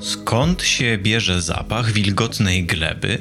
Skąd 0.00 0.62
się 0.62 0.98
bierze 0.98 1.42
zapach 1.42 1.92
wilgotnej 1.92 2.64
gleby? 2.64 3.18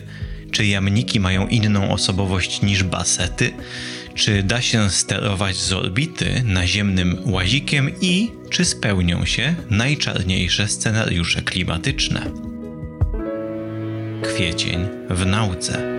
Czy 0.52 0.66
jamniki 0.66 1.20
mają 1.20 1.48
inną 1.48 1.92
osobowość 1.92 2.62
niż 2.62 2.84
basety? 2.84 3.54
Czy 4.16 4.44
da 4.44 4.62
się 4.62 4.90
sterować 4.90 5.56
z 5.58 5.74
orbity 5.74 6.44
naziemnym 6.46 7.18
łazikiem 7.26 7.92
i 8.02 8.32
czy 8.50 8.66
spełnią 8.66 9.26
się 9.26 9.56
najczarniejsze 9.70 10.68
scenariusze 10.68 11.42
klimatyczne? 11.42 12.32
Kwiecień 14.24 14.88
w 15.10 15.26
nauce. 15.26 15.97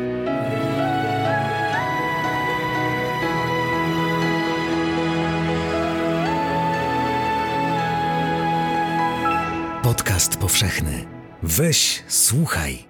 Powszechny. 10.48 11.04
Weź, 11.42 12.02
słuchaj. 12.08 12.84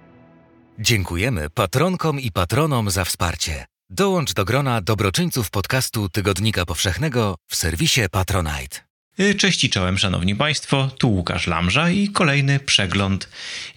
Dziękujemy 0.79 1.49
patronkom 1.49 2.19
i 2.19 2.31
patronom 2.31 2.91
za 2.91 3.05
wsparcie. 3.05 3.65
Dołącz 3.89 4.33
do 4.33 4.45
grona 4.45 4.81
dobroczyńców 4.81 5.49
podcastu 5.49 6.09
Tygodnika 6.09 6.65
Powszechnego 6.65 7.35
w 7.47 7.55
serwisie 7.55 8.01
Patronite. 8.11 8.79
Y, 9.19 9.35
cześć 9.35 9.63
i 9.63 9.69
czołem, 9.69 9.97
szanowni 9.97 10.35
państwo, 10.35 10.91
tu 10.97 11.11
Łukasz 11.11 11.47
Lamża 11.47 11.89
i 11.89 12.09
kolejny 12.09 12.59
przegląd 12.59 13.29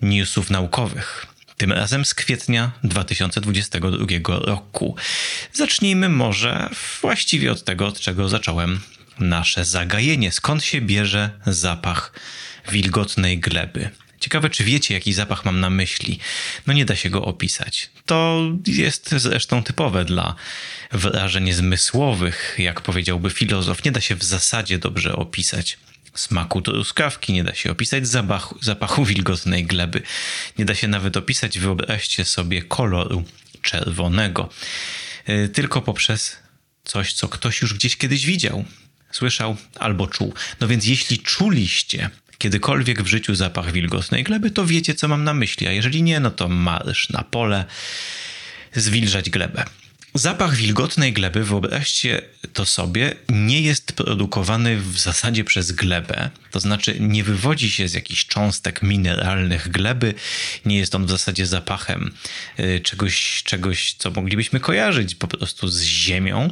newsów 0.02 0.50
naukowych. 0.50 1.26
Tym 1.56 1.72
razem 1.72 2.04
z 2.04 2.14
kwietnia 2.14 2.72
2022 2.84 4.06
roku. 4.26 4.96
Zacznijmy 5.52 6.08
może 6.08 6.68
właściwie 7.00 7.52
od 7.52 7.64
tego, 7.64 7.86
od 7.86 8.00
czego 8.00 8.28
zacząłem 8.28 8.80
nasze 9.18 9.64
zagajenie. 9.64 10.32
Skąd 10.32 10.64
się 10.64 10.80
bierze 10.80 11.30
zapach 11.46 12.12
wilgotnej 12.70 13.38
gleby. 13.38 13.90
Ciekawe, 14.20 14.50
czy 14.50 14.64
wiecie, 14.64 14.94
jaki 14.94 15.12
zapach 15.12 15.44
mam 15.44 15.60
na 15.60 15.70
myśli. 15.70 16.18
No 16.66 16.72
nie 16.72 16.84
da 16.84 16.96
się 16.96 17.10
go 17.10 17.24
opisać. 17.24 17.90
To 18.06 18.40
jest 18.66 19.14
zresztą 19.16 19.62
typowe 19.62 20.04
dla 20.04 20.34
wrażeń 20.92 21.52
zmysłowych, 21.52 22.54
jak 22.58 22.80
powiedziałby 22.80 23.30
filozof. 23.30 23.84
Nie 23.84 23.92
da 23.92 24.00
się 24.00 24.14
w 24.14 24.24
zasadzie 24.24 24.78
dobrze 24.78 25.16
opisać 25.16 25.78
smaku 26.14 26.62
truskawki, 26.62 27.32
nie 27.32 27.44
da 27.44 27.54
się 27.54 27.70
opisać 27.70 28.08
zapachu, 28.08 28.58
zapachu 28.60 29.04
wilgotnej 29.14 29.64
gleby. 29.64 30.02
Nie 30.58 30.64
da 30.64 30.74
się 30.74 30.88
nawet 30.88 31.16
opisać, 31.16 31.58
wyobraźcie 31.58 32.24
sobie, 32.24 32.62
koloru 32.62 33.24
czerwonego. 33.62 34.48
Y, 35.28 35.48
tylko 35.48 35.82
poprzez 35.82 36.36
coś, 36.84 37.12
co 37.12 37.28
ktoś 37.28 37.62
już 37.62 37.74
gdzieś 37.74 37.96
kiedyś 37.96 38.26
widział, 38.26 38.64
słyszał 39.12 39.56
albo 39.78 40.06
czuł. 40.06 40.34
No 40.60 40.68
więc 40.68 40.86
jeśli 40.86 41.18
czuliście 41.18 42.10
kiedykolwiek 42.42 43.02
w 43.02 43.06
życiu 43.06 43.34
zapach 43.34 43.72
wilgotnej 43.72 44.24
gleby, 44.24 44.50
to 44.50 44.66
wiecie, 44.66 44.94
co 44.94 45.08
mam 45.08 45.24
na 45.24 45.34
myśli, 45.34 45.66
a 45.66 45.72
jeżeli 45.72 46.02
nie, 46.02 46.20
no 46.20 46.30
to 46.30 46.48
marsz 46.48 47.10
na 47.10 47.22
pole, 47.22 47.64
zwilżać 48.74 49.30
glebę. 49.30 49.64
Zapach 50.14 50.56
wilgotnej 50.56 51.12
gleby, 51.12 51.44
wyobraźcie 51.44 52.22
to 52.52 52.66
sobie, 52.66 53.14
nie 53.28 53.60
jest 53.60 53.92
produkowany 53.92 54.76
w 54.76 54.98
zasadzie 54.98 55.44
przez 55.44 55.72
glebę, 55.72 56.30
to 56.50 56.60
znaczy 56.60 56.96
nie 57.00 57.24
wywodzi 57.24 57.70
się 57.70 57.88
z 57.88 57.94
jakichś 57.94 58.26
cząstek 58.26 58.82
mineralnych 58.82 59.68
gleby, 59.68 60.14
nie 60.64 60.78
jest 60.78 60.94
on 60.94 61.06
w 61.06 61.10
zasadzie 61.10 61.46
zapachem 61.46 62.12
y, 62.60 62.80
czegoś, 62.80 63.42
czegoś 63.42 63.94
co 63.98 64.10
moglibyśmy 64.10 64.60
kojarzyć 64.60 65.14
po 65.14 65.28
prostu 65.28 65.68
z 65.68 65.82
ziemią, 65.82 66.50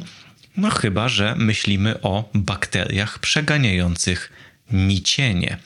no 0.57 0.69
chyba, 0.69 1.09
że 1.09 1.35
myślimy 1.37 2.01
o 2.01 2.29
bakteriach 2.33 3.19
przeganiających 3.19 4.31
nicienie. 4.73 5.57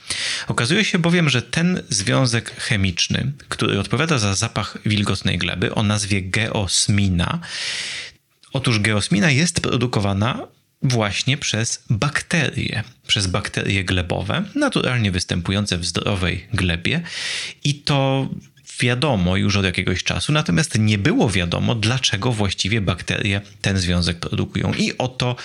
Okazuje 0.47 0.85
się 0.85 0.99
bowiem, 0.99 1.29
że 1.29 1.41
ten 1.41 1.83
związek 1.89 2.55
chemiczny, 2.55 3.31
który 3.49 3.79
odpowiada 3.79 4.17
za 4.17 4.35
zapach 4.35 4.77
wilgotnej 4.85 5.37
gleby 5.37 5.75
o 5.75 5.83
nazwie 5.83 6.21
geosmina, 6.21 7.39
otóż 8.53 8.79
geosmina 8.79 9.31
jest 9.31 9.61
produkowana 9.61 10.47
właśnie 10.81 11.37
przez 11.37 11.83
bakterie, 11.89 12.83
przez 13.07 13.27
bakterie 13.27 13.83
glebowe, 13.83 14.43
naturalnie 14.55 15.11
występujące 15.11 15.77
w 15.77 15.85
zdrowej 15.85 16.47
glebie 16.53 17.01
i 17.63 17.75
to 17.75 18.29
wiadomo 18.79 19.37
już 19.37 19.55
od 19.55 19.65
jakiegoś 19.65 20.03
czasu, 20.03 20.31
natomiast 20.31 20.79
nie 20.79 20.97
było 20.97 21.29
wiadomo, 21.29 21.75
dlaczego 21.75 22.31
właściwie 22.31 22.81
bakterie 22.81 23.41
ten 23.61 23.77
związek 23.77 24.19
produkują. 24.19 24.73
I 24.73 24.97
oto 24.97 25.35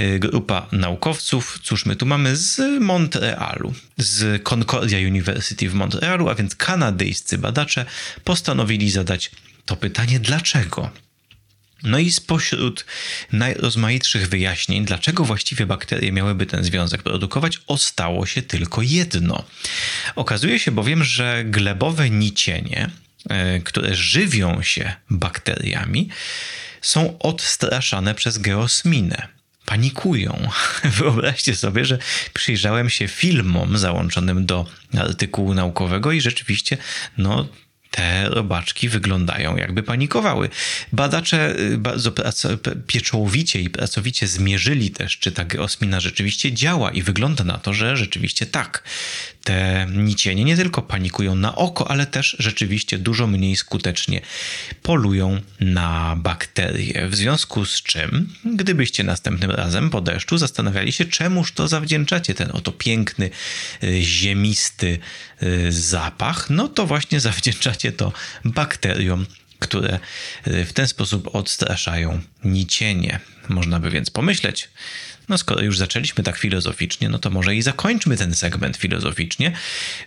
y, 0.00 0.18
grupa 0.18 0.66
naukowców, 0.72 1.58
cóż 1.62 1.86
my 1.86 1.96
tu 1.96 2.06
mamy 2.06 2.36
z 2.36 2.80
Montrealu, 2.80 3.74
z 3.96 4.42
Concordia 4.42 5.08
University 5.08 5.68
w 5.68 5.74
Montrealu, 5.74 6.28
a 6.28 6.34
więc 6.34 6.56
kanadyjscy 6.56 7.38
badacze 7.38 7.84
postanowili 8.24 8.90
zadać 8.90 9.30
to 9.64 9.76
pytanie, 9.76 10.20
dlaczego 10.20 10.90
no 11.82 11.98
i 11.98 12.12
spośród 12.12 12.84
najrozmaitszych 13.32 14.28
wyjaśnień, 14.28 14.84
dlaczego 14.84 15.24
właściwie 15.24 15.66
bakterie 15.66 16.12
miałyby 16.12 16.46
ten 16.46 16.64
związek 16.64 17.02
produkować, 17.02 17.58
ostało 17.66 18.26
się 18.26 18.42
tylko 18.42 18.82
jedno. 18.82 19.44
Okazuje 20.16 20.58
się 20.58 20.70
bowiem, 20.70 21.04
że 21.04 21.44
glebowe 21.44 22.10
nicienie, 22.10 22.90
e, 23.28 23.60
które 23.60 23.94
żywią 23.94 24.62
się 24.62 24.92
bakteriami, 25.10 26.08
są 26.82 27.18
odstraszane 27.18 28.14
przez 28.14 28.38
geosminę 28.38 29.28
panikują. 29.66 30.48
Wyobraźcie 30.98 31.56
sobie, 31.56 31.84
że 31.84 31.98
przyjrzałem 32.34 32.90
się 32.90 33.08
filmom 33.08 33.78
załączonym 33.78 34.46
do 34.46 34.66
artykułu 34.98 35.54
naukowego 35.54 36.12
i 36.12 36.20
rzeczywiście, 36.20 36.76
no, 37.18 37.48
te 37.92 38.28
robaczki 38.28 38.88
wyglądają 38.88 39.56
jakby 39.56 39.82
panikowały. 39.82 40.48
Badacze 40.92 41.58
y, 41.60 41.78
bardzo 41.78 42.12
pieczołowicie 42.86 43.60
i 43.60 43.70
pracowicie 43.70 44.26
zmierzyli 44.26 44.90
też, 44.90 45.18
czy 45.18 45.32
ta 45.32 45.44
geosmina 45.44 46.00
rzeczywiście 46.00 46.52
działa 46.52 46.90
i 46.90 47.02
wygląda 47.02 47.44
na 47.44 47.58
to, 47.58 47.72
że 47.72 47.96
rzeczywiście 47.96 48.46
tak. 48.46 48.82
Te 49.44 49.86
nicienie 49.90 50.44
nie 50.44 50.56
tylko 50.56 50.82
panikują 50.82 51.34
na 51.34 51.56
oko, 51.56 51.90
ale 51.90 52.06
też 52.06 52.36
rzeczywiście 52.38 52.98
dużo 52.98 53.26
mniej 53.26 53.56
skutecznie 53.56 54.20
polują 54.82 55.40
na 55.60 56.16
bakterie. 56.16 57.08
W 57.08 57.14
związku 57.14 57.64
z 57.64 57.82
czym, 57.82 58.34
gdybyście 58.44 59.04
następnym 59.04 59.50
razem 59.50 59.90
po 59.90 60.00
deszczu 60.00 60.38
zastanawiali 60.38 60.92
się, 60.92 61.04
czemuż 61.04 61.52
to 61.52 61.68
zawdzięczacie 61.68 62.34
ten 62.34 62.50
oto 62.50 62.72
piękny, 62.72 63.30
y, 63.82 64.02
ziemisty 64.02 64.98
y, 65.42 65.72
zapach, 65.72 66.50
no 66.50 66.68
to 66.68 66.86
właśnie 66.86 67.20
zawdzięczacie 67.30 67.92
to 67.92 68.12
bakteriom, 68.44 69.26
które 69.58 69.98
y, 70.46 70.64
w 70.64 70.72
ten 70.72 70.88
sposób 70.88 71.34
odstraszają 71.34 72.20
nicienie. 72.44 73.20
Można 73.48 73.80
by 73.80 73.90
więc 73.90 74.10
pomyśleć, 74.10 74.68
no 75.28 75.38
skoro 75.38 75.62
już 75.62 75.78
zaczęliśmy 75.78 76.24
tak 76.24 76.38
filozoficznie, 76.38 77.08
no 77.08 77.18
to 77.18 77.30
może 77.30 77.56
i 77.56 77.62
zakończmy 77.62 78.16
ten 78.16 78.34
segment 78.34 78.76
filozoficznie, 78.76 79.52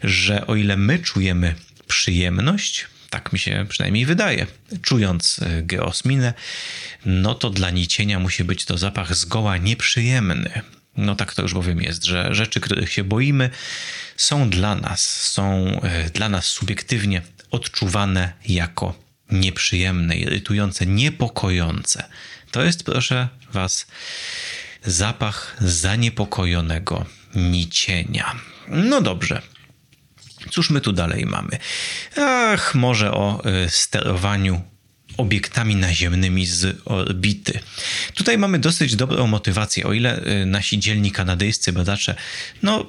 że 0.04 0.48
o 0.48 0.56
ile 0.56 0.78
my 0.78 1.00
czujemy 1.00 1.56
przyjemność, 1.88 2.88
tak 3.10 3.34
mi 3.34 3.40
się 3.40 3.66
przynajmniej 3.70 4.06
wydaje, 4.06 4.48
czując 4.82 5.40
y, 5.40 5.64
geosminę, 5.64 6.34
no 7.06 7.36
to 7.36 7.50
dla 7.50 7.70
nicienia 7.70 8.20
musi 8.20 8.44
być 8.44 8.66
to 8.66 8.78
zapach 8.78 9.16
zgoła 9.16 9.58
nieprzyjemny. 9.58 10.62
No 10.98 11.16
tak 11.16 11.34
to 11.34 11.42
już 11.42 11.54
bowiem 11.54 11.82
jest, 11.82 12.06
że 12.06 12.36
rzeczy, 12.36 12.60
których 12.60 12.92
się 12.92 13.04
boimy, 13.04 13.50
są 14.18 14.50
dla 14.50 14.76
nas, 14.76 15.32
są 15.32 15.68
y, 16.08 16.10
dla 16.10 16.30
nas 16.30 16.46
subiektywnie 16.46 17.22
odczuwane 17.52 18.34
jako 18.48 19.06
nieprzyjemne, 19.32 20.18
irytujące, 20.18 20.86
niepokojące. 20.86 22.04
To 22.52 22.64
jest, 22.64 22.84
proszę 22.84 23.28
Was, 23.52 23.88
zapach 24.86 25.58
zaniepokojonego 25.62 27.06
nicienia. 27.36 28.36
No 28.68 29.02
dobrze. 29.02 29.42
Cóż 30.52 30.70
my 30.70 30.82
tu 30.82 30.92
dalej 30.92 31.26
mamy? 31.26 31.58
Ach, 32.18 32.76
może 32.76 33.12
o 33.12 33.44
y, 33.66 33.70
sterowaniu 33.70 34.62
obiektami 35.18 35.76
naziemnymi 35.76 36.46
z 36.46 36.82
orbity. 36.86 37.60
Tutaj 38.14 38.38
mamy 38.38 38.60
dosyć 38.60 38.96
dobrą 38.96 39.28
motywację, 39.28 39.86
o 39.86 39.94
ile 39.94 40.26
y, 40.42 40.46
nasi 40.46 40.80
dzielni 40.80 41.12
kanadyjscy 41.12 41.74
badacze, 41.74 42.16
no 42.64 42.86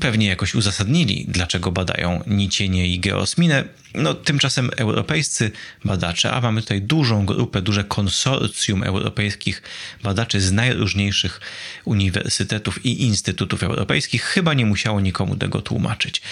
pewnie 0.00 0.26
jakoś 0.26 0.54
uzasadnili, 0.54 1.24
dlaczego 1.28 1.72
badają 1.72 2.22
nicienie 2.26 2.88
i 2.88 3.00
geosminę. 3.00 3.64
No, 3.94 4.14
tymczasem 4.14 4.70
europejscy 4.76 5.50
badacze, 5.84 6.32
a 6.32 6.40
mamy 6.40 6.60
tutaj 6.60 6.82
dużą 6.82 7.26
grupę, 7.26 7.62
duże 7.62 7.84
konsorcjum 7.84 8.82
europejskich 8.82 9.62
badaczy 10.02 10.40
z 10.40 10.52
najróżniejszych 10.52 11.40
uniwersytetów 11.84 12.86
i 12.86 13.02
instytutów 13.02 13.62
europejskich, 13.62 14.22
chyba 14.22 14.54
nie 14.54 14.66
musiało 14.66 15.00
nikomu 15.00 15.36
tego 15.36 15.62
tłumaczyć. 15.62 16.22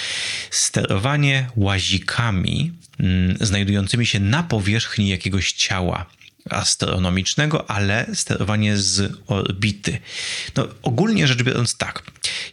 Sterowanie 0.51 1.49
łazikami 1.57 2.73
mm, 3.01 3.37
znajdującymi 3.41 4.07
się 4.07 4.21
na 4.21 4.43
powierzchni 4.43 5.09
jakiegoś 5.09 5.53
ciała 5.53 6.07
astronomicznego, 6.51 7.71
ale 7.71 8.07
sterowanie 8.15 8.77
z 8.77 9.13
orbity. 9.27 9.99
No, 10.57 10.69
ogólnie 10.83 11.27
rzecz 11.27 11.43
biorąc 11.43 11.77
tak, 11.77 12.03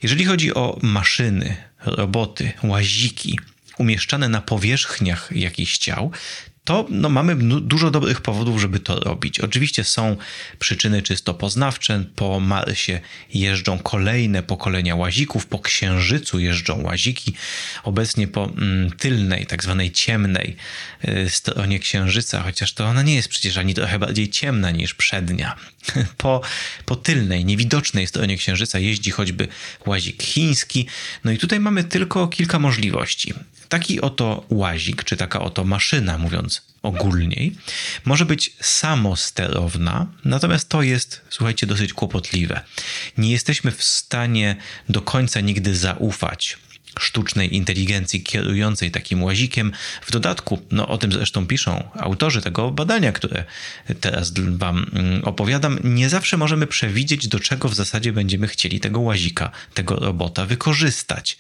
jeżeli 0.03 0.25
chodzi 0.25 0.53
o 0.53 0.79
maszyny, 0.81 1.55
roboty, 1.85 2.51
łaziki, 2.63 3.39
umieszczane 3.77 4.29
na 4.29 4.41
powierzchniach 4.41 5.29
jakichś 5.31 5.77
ciał, 5.77 6.11
to 6.63 6.85
no, 6.89 7.09
mamy 7.09 7.35
dużo 7.61 7.91
dobrych 7.91 8.21
powodów, 8.21 8.61
żeby 8.61 8.79
to 8.79 8.99
robić. 8.99 9.39
Oczywiście 9.39 9.83
są 9.83 10.17
przyczyny 10.59 11.01
czysto 11.01 11.33
poznawcze. 11.33 12.03
Po 12.15 12.39
Marsie 12.39 12.99
jeżdżą 13.33 13.79
kolejne 13.79 14.43
pokolenia 14.43 14.95
łazików, 14.95 15.47
po 15.47 15.59
Księżycu 15.59 16.39
jeżdżą 16.39 16.83
łaziki. 16.83 17.33
Obecnie 17.83 18.27
po 18.27 18.45
mm, 18.45 18.91
tylnej, 18.91 19.45
tak 19.45 19.63
zwanej 19.63 19.91
ciemnej 19.91 20.55
y, 21.07 21.29
stronie 21.29 21.79
Księżyca, 21.79 22.41
chociaż 22.41 22.73
to 22.73 22.85
ona 22.85 23.01
nie 23.01 23.15
jest 23.15 23.27
przecież 23.27 23.57
ani 23.57 23.73
trochę 23.73 23.99
bardziej 23.99 24.29
ciemna 24.29 24.71
niż 24.71 24.93
przednia. 24.93 25.55
Po, 26.17 26.41
po 26.85 26.95
tylnej, 26.95 27.45
niewidocznej 27.45 28.07
stronie 28.07 28.37
Księżyca 28.37 28.79
jeździ 28.79 29.11
choćby 29.11 29.47
łazik 29.85 30.23
chiński. 30.23 30.87
No 31.23 31.31
i 31.31 31.37
tutaj 31.37 31.59
mamy 31.59 31.83
tylko 31.83 32.27
kilka 32.27 32.59
możliwości. 32.59 33.33
Taki 33.73 34.01
oto 34.01 34.45
łazik, 34.49 35.03
czy 35.03 35.17
taka 35.17 35.41
oto 35.41 35.63
maszyna, 35.63 36.17
mówiąc 36.17 36.61
ogólniej, 36.81 37.55
może 38.05 38.25
być 38.25 38.53
samosterowna, 38.61 40.07
natomiast 40.25 40.69
to 40.69 40.81
jest, 40.81 41.21
słuchajcie, 41.29 41.67
dosyć 41.67 41.93
kłopotliwe. 41.93 42.61
Nie 43.17 43.31
jesteśmy 43.31 43.71
w 43.71 43.83
stanie 43.83 44.55
do 44.89 45.01
końca 45.01 45.39
nigdy 45.39 45.75
zaufać 45.75 46.57
sztucznej 46.99 47.55
inteligencji 47.55 48.23
kierującej 48.23 48.91
takim 48.91 49.23
łazikiem. 49.23 49.71
W 50.01 50.11
dodatku, 50.11 50.61
no 50.71 50.87
o 50.87 50.97
tym 50.97 51.11
zresztą 51.11 51.47
piszą 51.47 51.89
autorzy 51.99 52.41
tego 52.41 52.71
badania, 52.71 53.11
które 53.11 53.43
teraz 53.99 54.33
Wam 54.33 54.85
mm, 54.93 55.23
opowiadam, 55.23 55.79
nie 55.83 56.09
zawsze 56.09 56.37
możemy 56.37 56.67
przewidzieć, 56.67 57.27
do 57.27 57.39
czego 57.39 57.69
w 57.69 57.75
zasadzie 57.75 58.13
będziemy 58.13 58.47
chcieli 58.47 58.79
tego 58.79 58.99
łazika, 58.99 59.51
tego 59.73 59.95
robota 59.95 60.45
wykorzystać. 60.45 61.37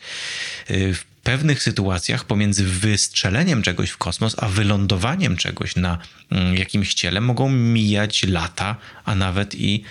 Pewnych 1.23 1.63
sytuacjach 1.63 2.25
pomiędzy 2.25 2.63
wystrzeleniem 2.63 3.61
czegoś 3.61 3.89
w 3.89 3.97
kosmos, 3.97 4.35
a 4.37 4.49
wylądowaniem 4.49 5.37
czegoś 5.37 5.75
na 5.75 5.97
mm, 6.31 6.55
jakimś 6.55 6.93
ciele 6.93 7.21
mogą 7.21 7.49
mijać 7.49 8.23
lata, 8.23 8.75
a 9.05 9.15
nawet 9.15 9.55
i, 9.55 9.83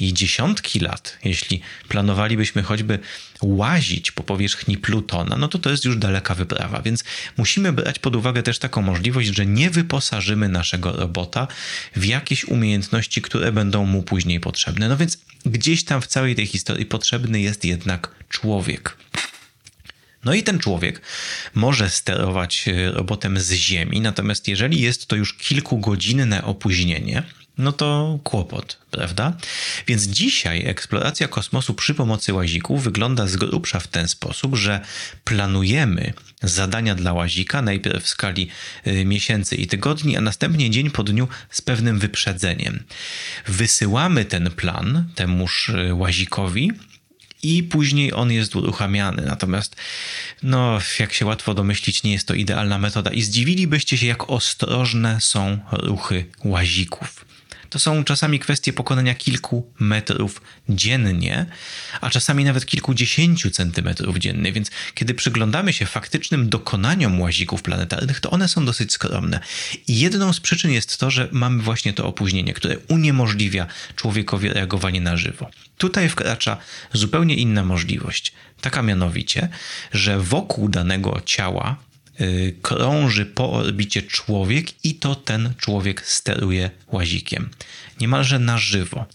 i 0.00 0.14
dziesiątki 0.14 0.80
lat. 0.80 1.18
Jeśli 1.24 1.60
planowalibyśmy 1.88 2.62
choćby 2.62 2.98
łazić 3.42 4.10
po 4.10 4.22
powierzchni 4.22 4.78
Plutona, 4.78 5.36
no 5.36 5.48
to 5.48 5.58
to 5.58 5.70
jest 5.70 5.84
już 5.84 5.96
daleka 5.96 6.34
wyprawa, 6.34 6.82
więc 6.82 7.04
musimy 7.36 7.72
brać 7.72 7.98
pod 7.98 8.16
uwagę 8.16 8.42
też 8.42 8.58
taką 8.58 8.82
możliwość, 8.82 9.28
że 9.28 9.46
nie 9.46 9.70
wyposażymy 9.70 10.48
naszego 10.48 10.92
robota 10.92 11.48
w 11.96 12.04
jakieś 12.04 12.44
umiejętności, 12.44 13.22
które 13.22 13.52
będą 13.52 13.86
mu 13.86 14.02
później 14.02 14.40
potrzebne. 14.40 14.88
No 14.88 14.96
więc 14.96 15.18
gdzieś 15.46 15.84
tam 15.84 16.02
w 16.02 16.06
całej 16.06 16.34
tej 16.34 16.46
historii 16.46 16.86
potrzebny 16.86 17.40
jest 17.40 17.64
jednak 17.64 18.10
człowiek. 18.28 18.96
No 20.24 20.34
i 20.34 20.42
ten 20.42 20.58
człowiek 20.58 21.02
może 21.54 21.90
sterować 21.90 22.68
e, 22.68 22.90
robotem 22.90 23.40
z 23.40 23.52
Ziemi, 23.52 24.00
natomiast 24.00 24.48
jeżeli 24.48 24.80
jest 24.80 25.06
to 25.06 25.16
już 25.16 25.34
kilkugodzinne 25.34 26.44
opóźnienie, 26.44 27.22
no 27.58 27.72
to 27.72 28.18
kłopot, 28.24 28.78
prawda? 28.90 29.32
Więc 29.86 30.02
dzisiaj 30.02 30.66
eksploracja 30.66 31.28
kosmosu 31.28 31.74
przy 31.74 31.94
pomocy 31.94 32.34
łazików 32.34 32.82
wygląda 32.84 33.26
z 33.26 33.36
grubsza 33.36 33.80
w 33.80 33.88
ten 33.88 34.08
sposób, 34.08 34.56
że 34.56 34.80
planujemy 35.24 36.12
zadania 36.42 36.94
dla 36.94 37.12
łazika 37.12 37.62
najpierw 37.62 38.04
w 38.04 38.08
skali 38.08 38.48
e, 38.84 39.04
miesięcy 39.04 39.56
i 39.56 39.66
tygodni, 39.66 40.16
a 40.16 40.20
następnie 40.20 40.70
dzień 40.70 40.90
po 40.90 41.04
dniu 41.04 41.28
z 41.50 41.62
pewnym 41.62 41.98
wyprzedzeniem. 41.98 42.84
Wysyłamy 43.46 44.24
ten 44.24 44.50
plan 44.50 45.08
temuż 45.14 45.68
e, 45.70 45.94
łazikowi 45.94 46.72
i 47.42 47.62
później 47.62 48.12
on 48.12 48.32
jest 48.32 48.56
uruchamiany. 48.56 49.22
Natomiast, 49.22 49.76
no, 50.42 50.78
jak 50.98 51.12
się 51.12 51.26
łatwo 51.26 51.54
domyślić, 51.54 52.02
nie 52.02 52.12
jest 52.12 52.28
to 52.28 52.34
idealna 52.34 52.78
metoda 52.78 53.10
i 53.10 53.22
zdziwilibyście 53.22 53.98
się, 53.98 54.06
jak 54.06 54.30
ostrożne 54.30 55.20
są 55.20 55.58
ruchy 55.72 56.24
łazików. 56.44 57.29
To 57.70 57.78
są 57.78 58.04
czasami 58.04 58.38
kwestie 58.38 58.72
pokonania 58.72 59.14
kilku 59.14 59.72
metrów 59.78 60.42
dziennie, 60.68 61.46
a 62.00 62.10
czasami 62.10 62.44
nawet 62.44 62.66
kilkudziesięciu 62.66 63.50
centymetrów 63.50 64.18
dziennie, 64.18 64.52
więc 64.52 64.70
kiedy 64.94 65.14
przyglądamy 65.14 65.72
się 65.72 65.86
faktycznym 65.86 66.48
dokonaniom 66.48 67.20
łazików 67.20 67.62
planetarnych, 67.62 68.20
to 68.20 68.30
one 68.30 68.48
są 68.48 68.64
dosyć 68.64 68.92
skromne. 68.92 69.40
I 69.88 69.98
jedną 69.98 70.32
z 70.32 70.40
przyczyn 70.40 70.70
jest 70.70 70.98
to, 70.98 71.10
że 71.10 71.28
mamy 71.32 71.62
właśnie 71.62 71.92
to 71.92 72.06
opóźnienie, 72.06 72.54
które 72.54 72.78
uniemożliwia 72.78 73.66
człowiekowi 73.96 74.48
reagowanie 74.48 75.00
na 75.00 75.16
żywo. 75.16 75.50
Tutaj 75.78 76.08
wkracza 76.08 76.56
zupełnie 76.92 77.34
inna 77.34 77.64
możliwość. 77.64 78.32
Taka 78.60 78.82
mianowicie, 78.82 79.48
że 79.92 80.18
wokół 80.18 80.68
danego 80.68 81.20
ciała 81.24 81.76
krąży 82.62 83.26
po 83.26 83.52
orbicie 83.52 84.02
człowiek 84.02 84.66
i 84.84 84.94
to 84.94 85.14
ten 85.14 85.54
człowiek 85.58 86.06
steruje 86.06 86.70
łazikiem. 86.92 87.50
Niemalże 88.00 88.38
na 88.38 88.58
żywo. 88.58 89.06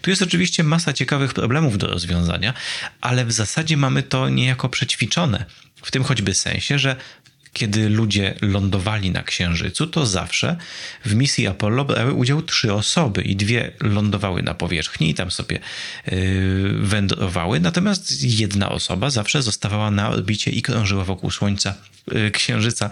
Tu 0.00 0.10
jest 0.10 0.22
oczywiście 0.22 0.64
masa 0.64 0.92
ciekawych 0.92 1.34
problemów 1.34 1.78
do 1.78 1.86
rozwiązania, 1.86 2.54
ale 3.00 3.24
w 3.24 3.32
zasadzie 3.32 3.76
mamy 3.76 4.02
to 4.02 4.28
niejako 4.28 4.68
przećwiczone. 4.68 5.44
W 5.82 5.90
tym 5.90 6.04
choćby 6.04 6.34
sensie, 6.34 6.78
że 6.78 6.96
kiedy 7.52 7.88
ludzie 7.88 8.34
lądowali 8.40 9.10
na 9.10 9.22
Księżycu, 9.22 9.86
to 9.86 10.06
zawsze 10.06 10.56
w 11.04 11.14
misji 11.14 11.46
Apollo 11.46 11.84
brały 11.84 12.12
udział 12.12 12.42
trzy 12.42 12.74
osoby 12.74 13.22
i 13.22 13.36
dwie 13.36 13.72
lądowały 13.80 14.42
na 14.42 14.54
powierzchni 14.54 15.10
i 15.10 15.14
tam 15.14 15.30
sobie 15.30 15.58
yy, 16.06 16.72
wędrowały, 16.78 17.60
natomiast 17.60 18.22
jedna 18.22 18.68
osoba 18.68 19.10
zawsze 19.10 19.42
zostawała 19.42 19.90
na 19.90 20.08
orbicie 20.08 20.50
i 20.50 20.62
krążyła 20.62 21.04
wokół 21.04 21.30
Słońca, 21.30 21.74
yy, 22.12 22.30
Księżyca, 22.30 22.90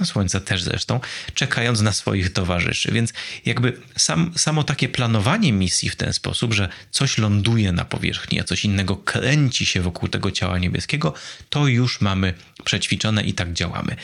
no 0.00 0.06
Słońca 0.06 0.40
też 0.40 0.62
zresztą, 0.62 1.00
czekając 1.34 1.80
na 1.80 1.92
swoich 1.92 2.32
towarzyszy. 2.32 2.92
Więc 2.92 3.12
jakby 3.44 3.72
sam, 3.96 4.32
samo 4.36 4.64
takie 4.64 4.88
planowanie 4.88 5.52
misji 5.52 5.90
w 5.90 5.96
ten 5.96 6.12
sposób, 6.12 6.54
że 6.54 6.68
coś 6.90 7.18
ląduje 7.18 7.72
na 7.72 7.84
powierzchni, 7.84 8.40
a 8.40 8.44
coś 8.44 8.64
innego 8.64 8.96
kręci 8.96 9.66
się 9.66 9.82
wokół 9.82 10.08
tego 10.08 10.30
ciała 10.30 10.58
niebieskiego, 10.58 11.14
to 11.50 11.66
już 11.66 12.00
mamy 12.00 12.34
przećwiczone 12.64 13.22
i 13.22 13.32
tak 13.32 13.52
działamy. 13.52 13.95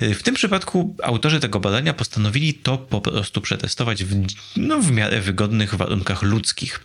W 0.00 0.22
tym 0.22 0.34
przypadku 0.34 0.96
autorzy 1.02 1.40
tego 1.40 1.60
badania 1.60 1.94
postanowili 1.94 2.54
to 2.54 2.78
po 2.78 3.00
prostu 3.00 3.40
przetestować 3.40 4.04
w, 4.04 4.26
no, 4.56 4.80
w 4.80 4.90
miarę 4.90 5.20
wygodnych 5.20 5.74
warunkach 5.74 6.22
ludzkich. 6.22 6.80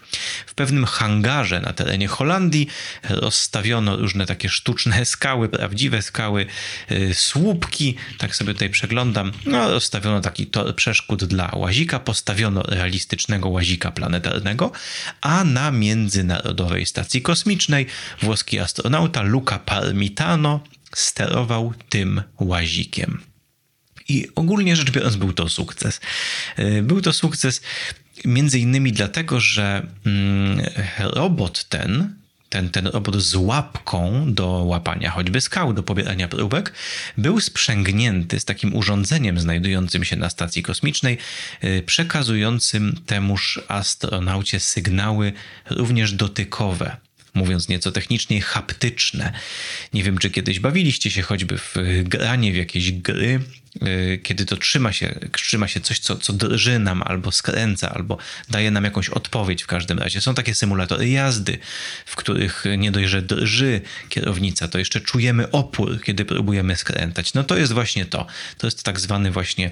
W 0.46 0.54
pewnym 0.54 0.86
hangarze 0.86 1.60
na 1.62 1.74
terenie 1.74 2.08
Holandii 2.08 2.68
rozstawiono 3.10 3.98
różne 3.98 4.26
takie 4.26 4.50
sztuczne 4.50 5.06
skały, 5.14 5.50
prawdziwe 5.50 6.02
skały, 6.02 6.46
y, 6.92 7.14
słupki, 7.14 7.96
tak 8.18 8.36
sobie 8.36 8.54
tutaj 8.54 8.70
przeglądam. 8.70 9.32
No, 9.46 9.72
rozstawiono 9.72 10.22
taki 10.22 10.48
tor 10.48 10.76
przeszkód 10.76 11.24
dla 11.24 11.52
łazika, 11.56 12.00
postawiono 12.00 12.64
realistycznego 12.64 13.50
łazika 13.50 13.92
planetarnego, 13.92 14.72
a 15.22 15.44
na 15.44 15.72
Międzynarodowej 15.72 16.86
Stacji 16.86 17.22
Kosmicznej 17.22 17.86
włoski 18.22 18.60
astronauta 18.60 19.22
Luca 19.22 19.60
Parmitano 19.60 20.60
sterował 20.98 21.74
tym 21.90 22.22
łazikiem. 22.40 23.22
I 24.10 24.28
ogólnie 24.36 24.76
rzecz 24.76 24.92
biorąc, 24.92 25.16
był 25.16 25.34
to 25.34 25.50
sukces. 25.50 26.02
E, 26.56 26.82
był 26.82 27.02
to 27.02 27.14
sukces 27.14 27.62
między 28.26 28.60
innymi 28.60 28.92
dlatego, 28.92 29.40
że 29.40 29.88
mm, 30.06 30.66
robot 31.00 31.66
ten, 31.70 32.16
ten, 32.50 32.70
ten 32.70 32.88
robot 32.88 33.16
z 33.16 33.36
łapką 33.36 34.34
do 34.34 34.48
łapania 34.48 35.10
choćby 35.10 35.42
skał, 35.42 35.74
do 35.74 35.84
pobierania 35.84 36.28
próbek, 36.28 36.74
był 37.18 37.40
sprzęgnięty 37.40 38.40
z 38.40 38.46
takim 38.46 38.76
urządzeniem 38.76 39.40
znajdującym 39.40 40.04
się 40.04 40.16
na 40.16 40.30
stacji 40.30 40.64
kosmicznej, 40.64 41.18
e, 41.62 41.82
przekazującym 41.82 43.00
temuż 43.06 43.62
astronaucie 43.68 44.60
sygnały 44.60 45.34
również 45.70 46.14
dotykowe 46.14 46.98
mówiąc 47.34 47.70
nieco 47.70 47.92
technicznie, 47.92 48.42
haptyczne. 48.42 49.34
Nie 49.94 50.04
wiem, 50.04 50.18
czy 50.18 50.30
kiedyś 50.30 50.60
bawiliście 50.60 51.12
się 51.12 51.22
choćby 51.22 51.58
w 51.58 51.76
granie 52.04 52.52
w 52.52 52.56
jakieś 52.56 52.92
gry, 52.92 53.40
y, 53.84 54.20
kiedy 54.24 54.46
to 54.46 54.58
trzyma 54.58 54.94
się, 54.94 55.20
trzyma 55.32 55.68
się 55.68 55.80
coś, 55.80 56.00
co, 56.00 56.16
co 56.16 56.34
drży 56.34 56.80
nam, 56.80 57.04
albo 57.06 57.32
skręca, 57.32 57.90
albo 57.90 58.18
daje 58.50 58.72
nam 58.72 58.84
jakąś 58.84 59.10
odpowiedź 59.10 59.64
w 59.64 59.68
każdym 59.68 60.00
razie. 60.00 60.22
Są 60.22 60.36
takie 60.36 60.56
symulatory 60.56 61.10
jazdy, 61.10 61.58
w 62.06 62.16
których 62.16 62.64
nie 62.78 62.92
dość, 62.92 63.10
że 63.10 63.22
drży 63.22 63.82
kierownica, 64.10 64.68
to 64.68 64.80
jeszcze 64.80 65.02
czujemy 65.02 65.52
opór, 65.52 66.02
kiedy 66.04 66.26
próbujemy 66.26 66.76
skręcać. 66.76 67.34
No 67.34 67.44
to 67.44 67.58
jest 67.58 67.74
właśnie 67.74 68.06
to. 68.06 68.28
To 68.58 68.68
jest 68.68 68.84
tak 68.84 69.00
zwany 69.00 69.32
właśnie 69.32 69.72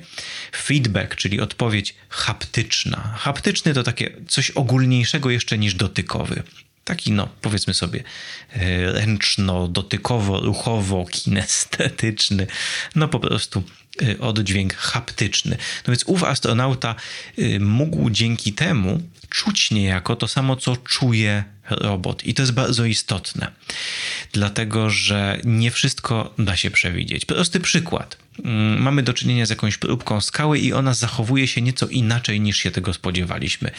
feedback, 0.55 1.15
czyli 1.15 1.41
odpowiedź 1.41 1.95
haptyczna. 2.09 3.15
Haptyczny 3.17 3.73
to 3.73 3.83
takie 3.83 4.11
coś 4.27 4.51
ogólniejszego 4.51 5.29
jeszcze 5.29 5.57
niż 5.57 5.75
dotykowy 5.75 6.43
taki, 6.83 7.11
no 7.11 7.27
powiedzmy 7.41 7.73
sobie, 7.73 8.03
e, 8.53 8.91
ręczno, 8.91 9.67
dotykowo, 9.67 10.39
ruchowo, 10.39 11.05
kinestetyczny, 11.05 12.47
no 12.95 13.07
po 13.07 13.19
prostu 13.19 13.63
e, 14.01 14.19
oddźwięk 14.19 14.75
haptyczny. 14.75 15.57
No 15.87 15.91
więc 15.91 16.03
ów 16.03 16.23
astronauta 16.23 16.95
e, 17.37 17.59
mógł 17.59 18.09
dzięki 18.09 18.53
temu 18.53 19.01
czuć 19.29 19.71
niejako 19.71 20.15
to 20.15 20.27
samo, 20.27 20.55
co 20.55 20.77
czuje 20.77 21.43
robot. 21.71 22.25
I 22.25 22.33
to 22.33 22.41
jest 22.41 22.51
bardzo 22.51 22.85
istotne, 22.85 23.51
dlatego 24.31 24.89
że 24.89 25.39
nie 25.43 25.71
wszystko 25.71 26.33
da 26.39 26.55
się 26.55 26.71
przewidzieć. 26.71 27.25
Prosty 27.25 27.59
przykład. 27.59 28.17
Mm, 28.43 28.81
mamy 28.81 29.03
do 29.03 29.13
czynienia 29.13 29.45
z 29.45 29.49
jakąś 29.49 29.77
próbką 29.77 30.21
skały 30.21 30.59
i 30.59 30.73
ona 30.73 30.93
zachowuje 30.93 31.47
się 31.47 31.61
nieco 31.61 31.87
inaczej 31.87 32.41
niż 32.41 32.57
się 32.57 32.71
tego 32.71 32.93
spodziewaliśmy. 32.93 33.71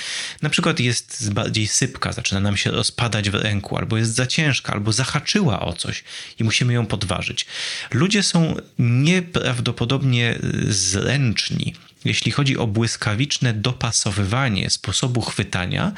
Na 0.42 0.50
przykład 0.50 0.80
jest 0.80 1.32
bardziej 1.32 1.66
sypka, 1.66 2.12
zaczyna 2.12 2.40
nam 2.40 2.56
się 2.56 2.70
rozpadać 2.70 3.30
w 3.30 3.34
ręku, 3.34 3.76
albo 3.76 3.96
jest 3.96 4.14
za 4.14 4.26
ciężka, 4.26 4.72
albo 4.72 4.92
zahaczyła 4.92 5.61
o 5.61 5.72
coś 5.72 6.04
i 6.38 6.44
musimy 6.44 6.72
ją 6.72 6.87
podważyć. 6.87 7.46
Ludzie 7.90 8.22
są 8.22 8.56
nieprawdopodobnie 8.78 10.38
zręczni 10.68 11.75
jeśli 12.04 12.32
chodzi 12.32 12.59
o 12.59 12.66
błyskawiczne 12.66 13.54
dopasowywanie 13.54 14.71
sposobu 14.71 15.21
chwytania 15.21 15.92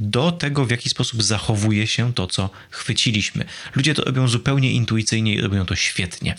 do 0.00 0.32
tego, 0.32 0.66
w 0.66 0.70
jaki 0.70 0.90
sposób 0.90 1.22
zachowuje 1.22 1.86
się 1.86 2.12
to, 2.12 2.26
co 2.26 2.50
chwyciliśmy. 2.70 3.44
Ludzie 3.74 3.94
to 3.94 4.04
robią 4.04 4.28
zupełnie 4.28 4.72
intuicyjnie 4.72 5.34
i 5.34 5.40
robią 5.40 5.66
to 5.66 5.76
świetnie. 5.76 6.36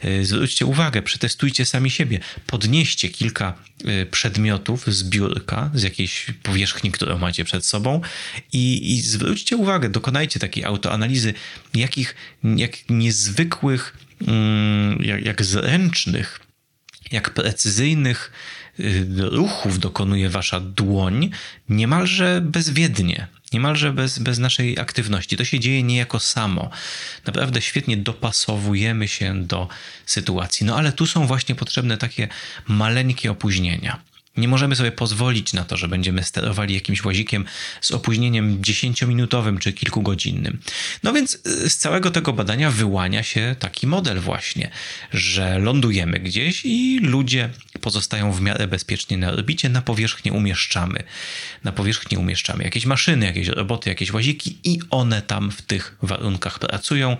E, 0.00 0.24
zwróćcie 0.24 0.66
uwagę, 0.66 1.02
przetestujcie 1.02 1.64
sami 1.64 1.90
siebie. 1.90 2.20
Podnieście 2.46 3.08
kilka 3.08 3.54
e, 3.84 4.06
przedmiotów 4.06 4.86
z 4.86 5.04
biurka, 5.04 5.70
z 5.74 5.82
jakiejś 5.82 6.26
powierzchni, 6.42 6.90
którą 6.90 7.18
macie 7.18 7.44
przed 7.44 7.66
sobą 7.66 8.00
i, 8.52 8.94
i 8.96 9.00
zwróćcie 9.00 9.56
uwagę, 9.56 9.88
dokonajcie 9.88 10.40
takiej 10.40 10.64
autoanalizy, 10.64 11.34
jakich 11.74 12.14
jak 12.56 12.72
niezwykłych, 12.88 13.96
mm, 14.26 15.02
jak, 15.02 15.24
jak 15.24 15.44
zręcznych 15.44 16.47
jak 17.12 17.30
precyzyjnych 17.30 18.32
y, 18.80 19.06
ruchów 19.16 19.78
dokonuje 19.78 20.28
wasza 20.28 20.60
dłoń 20.60 21.30
niemalże 21.68 22.40
bezwiednie, 22.40 23.26
niemalże 23.52 23.92
bez, 23.92 24.18
bez 24.18 24.38
naszej 24.38 24.78
aktywności. 24.78 25.36
To 25.36 25.44
się 25.44 25.60
dzieje 25.60 25.82
niejako 25.82 26.20
samo. 26.20 26.70
Naprawdę 27.26 27.62
świetnie 27.62 27.96
dopasowujemy 27.96 29.08
się 29.08 29.44
do 29.44 29.68
sytuacji. 30.06 30.66
No 30.66 30.76
ale 30.76 30.92
tu 30.92 31.06
są 31.06 31.26
właśnie 31.26 31.54
potrzebne 31.54 31.98
takie 31.98 32.28
maleńkie 32.68 33.30
opóźnienia. 33.30 34.00
Nie 34.38 34.48
możemy 34.48 34.76
sobie 34.76 34.92
pozwolić 34.92 35.52
na 35.52 35.64
to, 35.64 35.76
że 35.76 35.88
będziemy 35.88 36.24
sterowali 36.24 36.74
jakimś 36.74 37.04
łazikiem 37.04 37.44
z 37.80 37.90
opóźnieniem 37.90 38.62
10-minutowym 38.62 39.58
czy 39.58 39.72
kilkugodzinnym. 39.72 40.58
No 41.02 41.12
więc 41.12 41.38
y, 41.46 41.70
z 41.70 41.76
całego 41.76 42.10
tego 42.10 42.32
badania 42.32 42.70
wyłania 42.70 43.22
się 43.22 43.56
taki 43.58 43.86
model 43.86 44.20
właśnie, 44.20 44.70
że 45.12 45.58
lądujemy 45.58 46.18
gdzieś 46.18 46.64
i 46.64 47.00
ludzie 47.02 47.50
pozostają 47.80 48.32
w 48.32 48.40
miarę 48.40 48.68
bezpiecznie 48.68 49.16
na 49.18 49.30
orbicie, 49.30 49.68
na 49.68 49.82
powierzchnię 49.82 50.32
umieszczamy. 50.32 51.02
Na 51.64 51.72
powierzchnię 51.72 52.18
umieszczamy 52.18 52.64
jakieś 52.64 52.86
maszyny, 52.86 53.26
jakieś 53.26 53.48
roboty, 53.48 53.90
jakieś 53.90 54.12
łaziki 54.12 54.58
i 54.64 54.78
one 54.90 55.22
tam 55.22 55.50
w 55.50 55.62
tych 55.62 55.96
warunkach 56.02 56.58
pracują, 56.58 57.16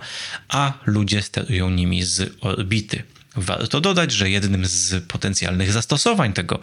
a 0.49 0.73
ludzie 0.85 1.21
sterują 1.21 1.69
nimi 1.69 2.03
z 2.03 2.35
orbity. 2.41 3.03
Warto 3.41 3.81
dodać, 3.81 4.11
że 4.11 4.29
jednym 4.29 4.65
z 4.65 5.03
potencjalnych 5.03 5.71
zastosowań 5.71 6.33
tego 6.33 6.59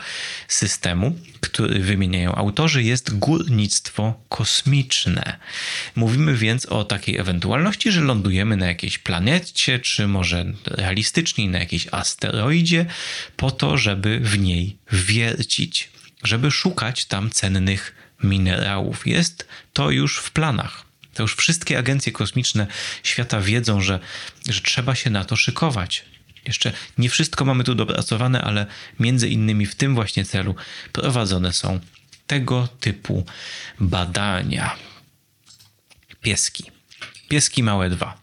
systemu, 0.48 1.18
który 1.40 1.80
wymieniają 1.80 2.34
autorzy, 2.34 2.82
jest 2.82 3.18
górnictwo 3.18 4.20
kosmiczne. 4.28 5.38
Mówimy 5.94 6.34
więc 6.36 6.66
o 6.66 6.84
takiej 6.84 7.18
ewentualności, 7.18 7.92
że 7.92 8.00
lądujemy 8.00 8.56
na 8.56 8.66
jakiejś 8.66 8.98
planecie, 8.98 9.78
czy 9.78 10.08
może 10.08 10.44
realistyczniej 10.66 11.48
na 11.48 11.58
jakiejś 11.58 11.88
asteroidzie, 11.92 12.86
po 13.36 13.50
to, 13.50 13.78
żeby 13.78 14.20
w 14.20 14.38
niej 14.38 14.76
wiercić, 14.92 15.90
żeby 16.22 16.50
szukać 16.50 17.04
tam 17.04 17.30
cennych 17.30 17.94
minerałów. 18.22 19.06
Jest 19.06 19.48
to 19.72 19.90
już 19.90 20.18
w 20.18 20.30
planach. 20.30 20.86
To 21.14 21.22
już 21.22 21.36
wszystkie 21.36 21.78
agencje 21.78 22.12
kosmiczne 22.12 22.66
świata 23.02 23.40
wiedzą, 23.40 23.80
że, 23.80 24.00
że 24.48 24.60
trzeba 24.60 24.94
się 24.94 25.10
na 25.10 25.24
to 25.24 25.36
szykować. 25.36 26.04
Jeszcze 26.46 26.72
nie 26.98 27.08
wszystko 27.08 27.44
mamy 27.44 27.64
tu 27.64 27.74
dopracowane, 27.74 28.42
ale 28.42 28.66
między 29.00 29.28
innymi 29.28 29.66
w 29.66 29.74
tym 29.74 29.94
właśnie 29.94 30.24
celu 30.24 30.54
prowadzone 30.92 31.52
są 31.52 31.80
tego 32.26 32.68
typu 32.80 33.26
badania. 33.80 34.76
Pieski. 36.22 36.64
Pieski 37.28 37.62
małe 37.62 37.90
dwa. 37.90 38.20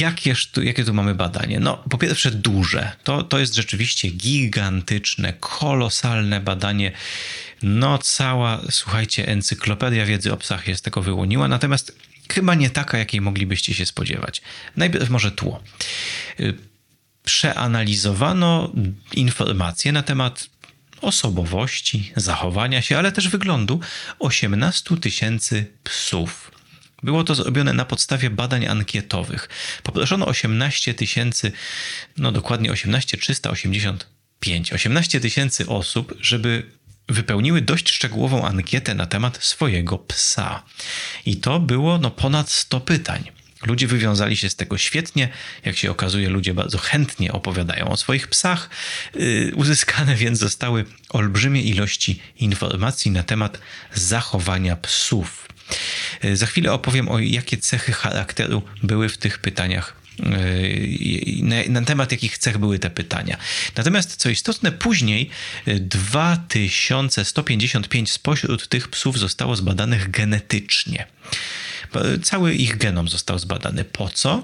Jakież 0.00 0.46
tu, 0.46 0.62
jakie 0.62 0.84
tu 0.84 0.94
mamy 0.94 1.14
badanie? 1.14 1.60
No, 1.60 1.76
po 1.90 1.98
pierwsze, 1.98 2.30
duże. 2.30 2.92
To, 3.04 3.22
to 3.22 3.38
jest 3.38 3.54
rzeczywiście 3.54 4.10
gigantyczne, 4.10 5.32
kolosalne 5.40 6.40
badanie. 6.40 6.92
No, 7.62 7.98
cała, 7.98 8.60
słuchajcie, 8.70 9.28
encyklopedia 9.28 10.06
wiedzy 10.06 10.32
o 10.32 10.36
psach 10.36 10.68
jest 10.68 10.84
tego 10.84 11.02
wyłoniła, 11.02 11.48
natomiast 11.48 11.98
chyba 12.32 12.54
nie 12.54 12.70
taka, 12.70 12.98
jakiej 12.98 13.20
moglibyście 13.20 13.74
się 13.74 13.86
spodziewać. 13.86 14.42
Najpierw 14.76 15.10
może 15.10 15.32
tło 15.32 15.62
przeanalizowano 17.24 18.72
informacje 19.12 19.92
na 19.92 20.02
temat 20.02 20.48
osobowości, 21.00 22.12
zachowania 22.16 22.82
się, 22.82 22.98
ale 22.98 23.12
też 23.12 23.28
wyglądu 23.28 23.80
18 24.18 24.96
tysięcy 24.96 25.66
psów. 25.84 26.50
Było 27.02 27.24
to 27.24 27.34
zrobione 27.34 27.72
na 27.72 27.84
podstawie 27.84 28.30
badań 28.30 28.66
ankietowych. 28.66 29.48
Poproszono 29.82 30.26
18 30.26 30.94
tysięcy, 30.94 31.52
no 32.16 32.32
dokładnie 32.32 32.72
18 32.72 33.16
385, 33.16 34.72
18 34.72 35.20
tysięcy 35.20 35.66
osób, 35.66 36.14
żeby 36.20 36.70
wypełniły 37.08 37.62
dość 37.62 37.90
szczegółową 37.90 38.44
ankietę 38.44 38.94
na 38.94 39.06
temat 39.06 39.44
swojego 39.44 39.98
psa. 39.98 40.62
I 41.26 41.36
to 41.36 41.60
było 41.60 41.98
no, 41.98 42.10
ponad 42.10 42.50
100 42.50 42.80
pytań. 42.80 43.39
Ludzie 43.66 43.86
wywiązali 43.86 44.36
się 44.36 44.50
z 44.50 44.56
tego 44.56 44.78
świetnie. 44.78 45.28
Jak 45.64 45.76
się 45.76 45.90
okazuje, 45.90 46.28
ludzie 46.28 46.54
bardzo 46.54 46.78
chętnie 46.78 47.32
opowiadają 47.32 47.88
o 47.88 47.96
swoich 47.96 48.28
psach. 48.28 48.70
Y, 49.16 49.52
uzyskane 49.56 50.16
więc 50.16 50.38
zostały 50.38 50.84
olbrzymie 51.08 51.62
ilości 51.62 52.20
informacji 52.36 53.10
na 53.10 53.22
temat 53.22 53.58
zachowania 53.94 54.76
psów. 54.76 55.48
Y, 56.24 56.36
za 56.36 56.46
chwilę 56.46 56.72
opowiem 56.72 57.08
o 57.08 57.18
jakie 57.18 57.56
cechy 57.56 57.92
charakteru 57.92 58.62
były 58.82 59.08
w 59.08 59.18
tych 59.18 59.38
pytaniach 59.38 59.96
y, 60.20 61.68
na, 61.68 61.82
temat 61.82 62.12
jakich 62.12 62.38
cech 62.38 62.58
były 62.58 62.78
te 62.78 62.90
pytania. 62.90 63.36
Natomiast 63.76 64.16
co 64.16 64.30
istotne, 64.30 64.72
później 64.72 65.30
2155 65.66 68.12
spośród 68.12 68.68
tych 68.68 68.88
psów 68.88 69.18
zostało 69.18 69.56
zbadanych 69.56 70.10
genetycznie. 70.10 71.06
Cały 72.22 72.54
ich 72.54 72.76
genom 72.76 73.08
został 73.08 73.38
zbadany. 73.38 73.84
Po 73.84 74.08
co? 74.08 74.42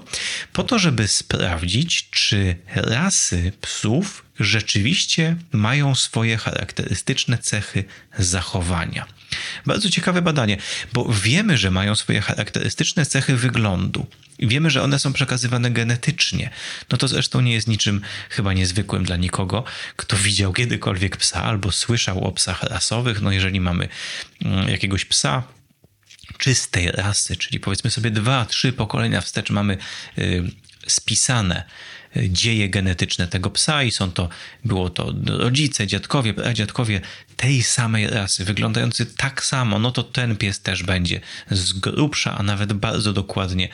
Po 0.53 0.63
to, 0.63 0.79
żeby 0.79 1.07
sprawdzić, 1.07 2.09
czy 2.09 2.55
rasy 2.75 3.51
psów 3.61 4.25
rzeczywiście 4.39 5.35
mają 5.51 5.95
swoje 5.95 6.37
charakterystyczne 6.37 7.37
cechy 7.37 7.83
zachowania. 8.17 9.05
Bardzo 9.65 9.89
ciekawe 9.89 10.21
badanie, 10.21 10.57
bo 10.93 11.13
wiemy, 11.13 11.57
że 11.57 11.71
mają 11.71 11.95
swoje 11.95 12.21
charakterystyczne 12.21 13.05
cechy 13.05 13.35
wyglądu. 13.35 14.07
Wiemy, 14.39 14.69
że 14.69 14.83
one 14.83 14.99
są 14.99 15.13
przekazywane 15.13 15.71
genetycznie. 15.71 16.49
No 16.91 16.97
to 16.97 17.07
zresztą 17.07 17.41
nie 17.41 17.53
jest 17.53 17.67
niczym 17.67 18.01
chyba 18.29 18.53
niezwykłym 18.53 19.03
dla 19.03 19.15
nikogo, 19.15 19.63
kto 19.95 20.17
widział 20.17 20.53
kiedykolwiek 20.53 21.17
psa 21.17 21.43
albo 21.43 21.71
słyszał 21.71 22.23
o 22.23 22.31
psach 22.31 22.63
rasowych. 22.63 23.21
No 23.21 23.31
jeżeli 23.31 23.59
mamy 23.59 23.87
mm, 24.45 24.69
jakiegoś 24.69 25.05
psa, 25.05 25.43
czystej 26.37 26.91
rasy, 26.91 27.35
czyli 27.35 27.59
powiedzmy 27.59 27.91
sobie 27.91 28.11
dwa, 28.11 28.45
trzy 28.45 28.73
pokolenia 28.73 29.21
wstecz 29.21 29.49
mamy 29.49 29.77
y, 30.17 30.51
spisane 30.87 31.63
y, 32.17 32.29
dzieje 32.29 32.69
genetyczne 32.69 33.27
tego 33.27 33.49
psa 33.49 33.83
i 33.83 33.91
są 33.91 34.11
to, 34.11 34.29
było 34.65 34.89
to 34.89 35.13
rodzice, 35.25 35.87
dziadkowie, 35.87 36.33
pradziadkowie 36.33 37.01
tej 37.35 37.63
samej 37.63 38.07
rasy, 38.07 38.45
wyglądający 38.45 39.05
tak 39.05 39.43
samo, 39.43 39.79
no 39.79 39.91
to 39.91 40.03
ten 40.03 40.37
pies 40.37 40.59
też 40.59 40.83
będzie 40.83 41.21
z 41.51 41.73
grubsza, 41.73 42.37
a 42.37 42.43
nawet 42.43 42.73
bardzo 42.73 43.13
dokładnie 43.13 43.69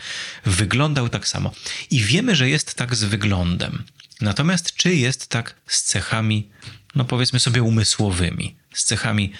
wyglądał 0.45 1.09
tak 1.09 1.27
samo. 1.27 1.51
I 1.91 1.99
wiemy, 1.99 2.35
że 2.35 2.49
jest 2.49 2.75
tak 2.75 2.95
z 2.95 3.03
wyglądem. 3.03 3.83
Natomiast 4.21 4.75
czy 4.75 4.95
jest 4.95 5.27
tak 5.27 5.55
z 5.67 5.83
cechami, 5.83 6.49
no 6.95 7.05
powiedzmy 7.05 7.39
sobie 7.39 7.63
umysłowymi, 7.63 8.55
z 8.73 8.83
cechami 8.83 9.33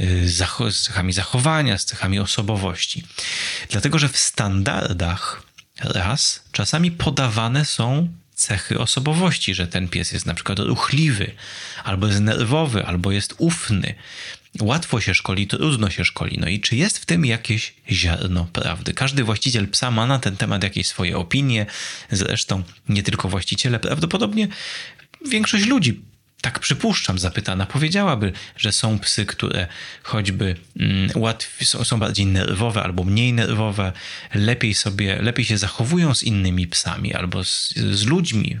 Y, 0.00 0.28
z 0.70 0.82
cechami 0.82 1.12
zachowania, 1.12 1.78
z 1.78 1.84
cechami 1.84 2.18
osobowości. 2.18 3.04
Dlatego, 3.70 3.98
że 3.98 4.08
w 4.08 4.16
standardach 4.18 5.42
ras 5.80 6.42
czasami 6.52 6.90
podawane 6.90 7.64
są 7.64 8.08
cechy 8.34 8.80
osobowości, 8.80 9.54
że 9.54 9.66
ten 9.66 9.88
pies 9.88 10.12
jest 10.12 10.26
na 10.26 10.34
przykład 10.34 10.58
ruchliwy, 10.58 11.32
albo 11.84 12.06
jest 12.06 12.20
nerwowy, 12.20 12.86
albo 12.86 13.12
jest 13.12 13.34
ufny. 13.38 13.94
Łatwo 14.60 15.00
się 15.00 15.14
szkoli, 15.14 15.46
trudno 15.46 15.90
się 15.90 16.04
szkoli. 16.04 16.38
No 16.38 16.48
i 16.48 16.60
czy 16.60 16.76
jest 16.76 16.98
w 16.98 17.06
tym 17.06 17.24
jakieś 17.26 17.74
ziarno 17.90 18.48
prawdy? 18.52 18.94
Każdy 18.94 19.24
właściciel 19.24 19.68
psa 19.68 19.90
ma 19.90 20.06
na 20.06 20.18
ten 20.18 20.36
temat 20.36 20.62
jakieś 20.62 20.86
swoje 20.86 21.18
opinie. 21.18 21.66
Zresztą 22.10 22.62
nie 22.88 23.02
tylko 23.02 23.28
właściciele, 23.28 23.80
prawdopodobnie 23.80 24.48
większość 25.30 25.66
ludzi 25.66 26.00
tak 26.44 26.58
przypuszczam, 26.58 27.18
zapytana 27.18 27.66
powiedziałaby, 27.66 28.32
że 28.56 28.72
są 28.72 28.98
psy, 28.98 29.26
które 29.26 29.66
choćby 30.02 30.56
mm, 30.80 31.10
są, 31.62 31.84
są, 31.84 31.98
bardziej 31.98 32.26
nerwowe 32.26 32.82
albo 32.82 33.04
mniej 33.04 33.32
nerwowe, 33.32 33.92
lepiej 34.34 34.74
sobie, 34.74 35.22
lepiej 35.22 35.44
się 35.44 35.58
zachowują 35.58 36.14
z 36.14 36.22
innymi 36.22 36.66
psami 36.66 37.14
albo 37.14 37.44
z, 37.44 37.74
z 37.74 38.04
ludźmi, 38.04 38.58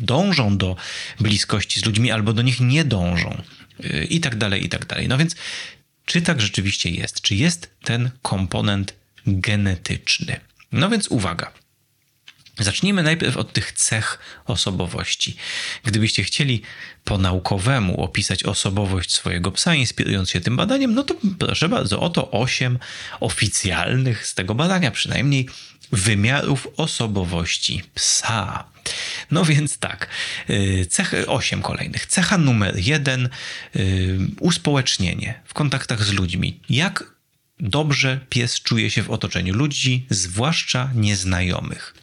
dążą 0.00 0.56
do 0.56 0.76
bliskości 1.20 1.80
z 1.80 1.86
ludźmi 1.86 2.10
albo 2.10 2.32
do 2.32 2.42
nich 2.42 2.60
nie 2.60 2.84
dążą 2.84 3.42
y, 3.84 4.06
i 4.10 4.20
tak 4.20 4.36
dalej, 4.36 4.64
i 4.64 4.68
tak 4.68 4.86
dalej. 4.86 5.08
No 5.08 5.18
więc 5.18 5.36
czy 6.04 6.22
tak 6.22 6.40
rzeczywiście 6.40 6.90
jest? 6.90 7.20
Czy 7.20 7.34
jest 7.34 7.70
ten 7.84 8.10
komponent 8.22 8.94
genetyczny? 9.26 10.40
No 10.72 10.90
więc 10.90 11.08
uwaga. 11.08 11.61
Zacznijmy 12.58 13.02
najpierw 13.02 13.36
od 13.36 13.52
tych 13.52 13.72
cech 13.72 14.18
osobowości. 14.44 15.36
Gdybyście 15.84 16.24
chcieli 16.24 16.62
po 17.04 17.18
naukowemu 17.18 18.04
opisać 18.04 18.44
osobowość 18.44 19.14
swojego 19.14 19.52
psa, 19.52 19.74
inspirując 19.74 20.30
się 20.30 20.40
tym 20.40 20.56
badaniem, 20.56 20.94
no 20.94 21.02
to 21.02 21.14
proszę 21.38 21.68
bardzo, 21.68 22.00
oto 22.00 22.30
osiem 22.30 22.78
oficjalnych 23.20 24.26
z 24.26 24.34
tego 24.34 24.54
badania 24.54 24.90
przynajmniej 24.90 25.48
wymiarów 25.92 26.68
osobowości 26.76 27.82
psa. 27.94 28.64
No 29.30 29.44
więc 29.44 29.78
tak, 29.78 30.08
y, 30.50 30.86
cechy 30.90 31.26
osiem 31.26 31.62
kolejnych. 31.62 32.06
Cecha 32.06 32.38
numer 32.38 32.78
jeden, 32.78 33.28
y, 33.76 34.18
uspołecznienie 34.40 35.40
w 35.44 35.54
kontaktach 35.54 36.04
z 36.04 36.12
ludźmi. 36.12 36.60
Jak 36.68 37.04
dobrze 37.60 38.20
pies 38.28 38.60
czuje 38.60 38.90
się 38.90 39.02
w 39.02 39.10
otoczeniu 39.10 39.54
ludzi, 39.54 40.06
zwłaszcza 40.10 40.90
nieznajomych 40.94 42.01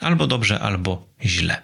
albo 0.00 0.26
dobrze, 0.26 0.60
albo 0.60 1.08
źle. 1.24 1.62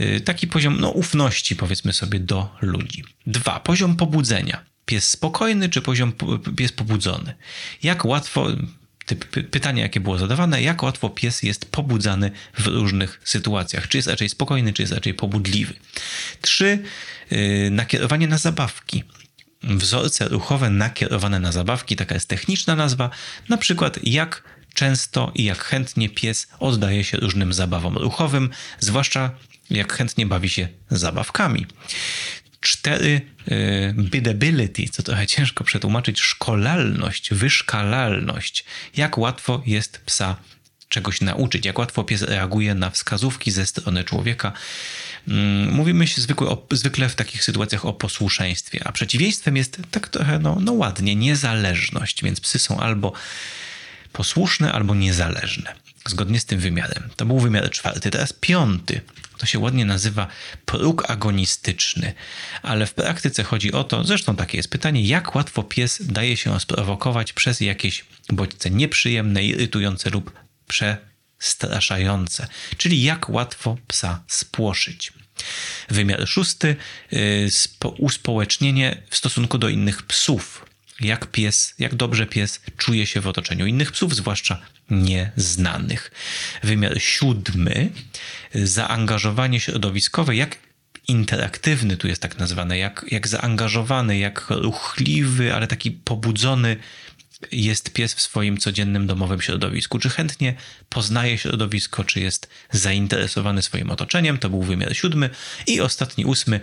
Y, 0.00 0.20
taki 0.20 0.46
poziom 0.46 0.80
no, 0.80 0.90
ufności, 0.90 1.56
powiedzmy 1.56 1.92
sobie, 1.92 2.20
do 2.20 2.56
ludzi. 2.62 3.04
Dwa, 3.26 3.60
poziom 3.60 3.96
pobudzenia. 3.96 4.64
Pies 4.86 5.10
spokojny 5.10 5.68
czy 5.68 5.82
poziom 5.82 6.12
pies 6.56 6.72
pobudzony? 6.72 7.34
Jak 7.82 8.04
łatwo, 8.04 8.46
typ 9.06 9.50
pytanie, 9.50 9.82
jakie 9.82 10.00
było 10.00 10.18
zadawane, 10.18 10.62
jak 10.62 10.82
łatwo 10.82 11.10
pies 11.10 11.42
jest 11.42 11.70
pobudzany 11.70 12.30
w 12.58 12.66
różnych 12.66 13.20
sytuacjach? 13.24 13.88
Czy 13.88 13.98
jest 13.98 14.08
raczej 14.08 14.28
spokojny, 14.28 14.72
czy 14.72 14.82
jest 14.82 14.92
raczej 14.92 15.14
pobudliwy? 15.14 15.74
Trzy, 16.40 16.78
yy, 17.30 17.70
nakierowanie 17.70 18.28
na 18.28 18.38
zabawki 18.38 19.04
wzorce 19.62 20.28
ruchowe 20.28 20.70
nakierowane 20.70 21.40
na 21.40 21.52
zabawki, 21.52 21.96
taka 21.96 22.14
jest 22.14 22.28
techniczna 22.28 22.76
nazwa, 22.76 23.10
na 23.48 23.56
przykład 23.56 23.98
jak 24.02 24.42
często 24.74 25.32
i 25.34 25.44
jak 25.44 25.64
chętnie 25.64 26.08
pies 26.08 26.46
oddaje 26.58 27.04
się 27.04 27.16
różnym 27.16 27.52
zabawom 27.52 27.96
ruchowym, 27.96 28.50
zwłaszcza 28.80 29.30
jak 29.70 29.92
chętnie 29.92 30.26
bawi 30.26 30.48
się 30.48 30.68
zabawkami. 30.90 31.66
Cztery, 32.60 33.20
y, 33.48 33.94
biddability, 33.98 34.88
co 34.88 35.02
trochę 35.02 35.26
ciężko 35.26 35.64
przetłumaczyć, 35.64 36.20
szkolalność, 36.20 37.30
wyszkalalność. 37.34 38.64
Jak 38.96 39.18
łatwo 39.18 39.62
jest 39.66 39.98
psa 40.06 40.36
czegoś 40.88 41.20
nauczyć, 41.20 41.66
jak 41.66 41.78
łatwo 41.78 42.04
pies 42.04 42.22
reaguje 42.22 42.74
na 42.74 42.90
wskazówki 42.90 43.50
ze 43.50 43.66
strony 43.66 44.04
człowieka. 44.04 44.52
Mm, 45.28 45.72
mówimy 45.72 46.06
się 46.06 46.20
zwykle, 46.20 46.46
o, 46.46 46.66
zwykle 46.70 47.08
w 47.08 47.14
takich 47.14 47.44
sytuacjach 47.44 47.84
o 47.84 47.92
posłuszeństwie, 47.92 48.80
a 48.84 48.92
przeciwieństwem 48.92 49.56
jest 49.56 49.78
tak 49.90 50.08
trochę 50.08 50.38
no, 50.38 50.58
no 50.60 50.72
ładnie, 50.72 51.16
niezależność, 51.16 52.24
więc 52.24 52.40
psy 52.40 52.58
są 52.58 52.80
albo 52.80 53.12
posłuszne 54.14 54.72
albo 54.72 54.94
niezależne. 54.94 55.74
Zgodnie 56.06 56.40
z 56.40 56.44
tym 56.44 56.60
wymiarem. 56.60 57.10
To 57.16 57.26
był 57.26 57.38
wymiar 57.38 57.70
czwarty. 57.70 58.10
Teraz 58.10 58.32
piąty. 58.32 59.00
To 59.38 59.46
się 59.46 59.58
ładnie 59.58 59.84
nazywa 59.84 60.26
próg 60.64 61.10
agonistyczny, 61.10 62.14
ale 62.62 62.86
w 62.86 62.94
praktyce 62.94 63.42
chodzi 63.42 63.72
o 63.72 63.84
to, 63.84 64.04
zresztą 64.04 64.36
takie 64.36 64.56
jest 64.56 64.70
pytanie, 64.70 65.02
jak 65.02 65.34
łatwo 65.34 65.62
pies 65.62 65.98
daje 66.00 66.36
się 66.36 66.60
sprowokować 66.60 67.32
przez 67.32 67.60
jakieś 67.60 68.04
bodźce 68.28 68.70
nieprzyjemne, 68.70 69.44
irytujące 69.44 70.10
lub 70.10 70.32
przestraszające, 70.68 72.46
czyli 72.76 73.02
jak 73.02 73.28
łatwo 73.28 73.76
psa 73.86 74.22
spłoszyć. 74.28 75.12
Wymiar 75.88 76.28
szósty, 76.28 76.76
yy, 77.10 77.48
uspołecznienie 77.98 79.02
w 79.10 79.16
stosunku 79.16 79.58
do 79.58 79.68
innych 79.68 80.02
psów 80.02 80.64
jak 81.00 81.26
pies, 81.26 81.74
jak 81.78 81.94
dobrze 81.94 82.26
pies 82.26 82.60
czuje 82.76 83.06
się 83.06 83.20
w 83.20 83.26
otoczeniu. 83.26 83.66
Innych 83.66 83.92
psów, 83.92 84.14
zwłaszcza 84.14 84.60
nieznanych. 84.90 86.10
Wymiar 86.62 87.00
siódmy, 87.00 87.90
zaangażowanie 88.54 89.60
środowiskowe, 89.60 90.36
jak 90.36 90.58
interaktywny 91.08 91.96
tu 91.96 92.08
jest 92.08 92.22
tak 92.22 92.38
nazwane, 92.38 92.78
jak, 92.78 93.06
jak 93.10 93.28
zaangażowany, 93.28 94.18
jak 94.18 94.46
ruchliwy, 94.50 95.54
ale 95.54 95.66
taki 95.66 95.90
pobudzony 95.90 96.76
jest 97.52 97.92
pies 97.92 98.14
w 98.14 98.20
swoim 98.20 98.58
codziennym 98.58 99.06
domowym 99.06 99.40
środowisku. 99.40 99.98
Czy 99.98 100.10
chętnie 100.10 100.54
poznaje 100.88 101.38
środowisko, 101.38 102.04
czy 102.04 102.20
jest 102.20 102.48
zainteresowany 102.70 103.62
swoim 103.62 103.90
otoczeniem, 103.90 104.38
to 104.38 104.50
był 104.50 104.62
wymiar 104.62 104.96
siódmy. 104.96 105.30
I 105.66 105.80
ostatni, 105.80 106.24
ósmy, 106.24 106.60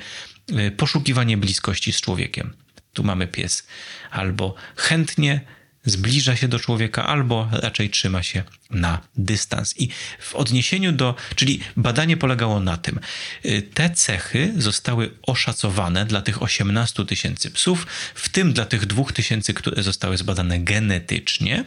poszukiwanie 0.78 1.38
bliskości 1.38 1.94
z 1.94 2.02
człowiekiem 2.02 2.54
tu 2.94 3.04
mamy 3.04 3.28
pies. 3.28 3.68
Albo 4.12 4.56
chętnie 4.76 5.42
zbliża 5.86 6.36
się 6.36 6.48
do 6.48 6.60
człowieka, 6.60 7.06
albo 7.06 7.50
raczej 7.52 7.90
trzyma 7.90 8.24
się 8.24 8.44
na 8.70 9.02
dystans. 9.16 9.80
I 9.80 9.90
w 10.20 10.36
odniesieniu 10.36 10.92
do, 10.92 11.16
czyli 11.36 11.60
badanie 11.78 12.18
polegało 12.18 12.60
na 12.60 12.78
tym, 12.78 13.00
y, 13.46 13.62
te 13.62 13.90
cechy 13.90 14.54
zostały 14.58 15.18
oszacowane 15.22 16.06
dla 16.06 16.22
tych 16.22 16.42
18 16.42 17.06
tysięcy 17.06 17.52
psów, 17.52 17.88
w 18.16 18.30
tym 18.30 18.54
dla 18.54 18.66
tych 18.66 18.86
2 18.86 19.04
tysięcy, 19.14 19.54
które 19.54 19.84
zostały 19.84 20.18
zbadane 20.18 20.60
genetycznie. 20.60 21.66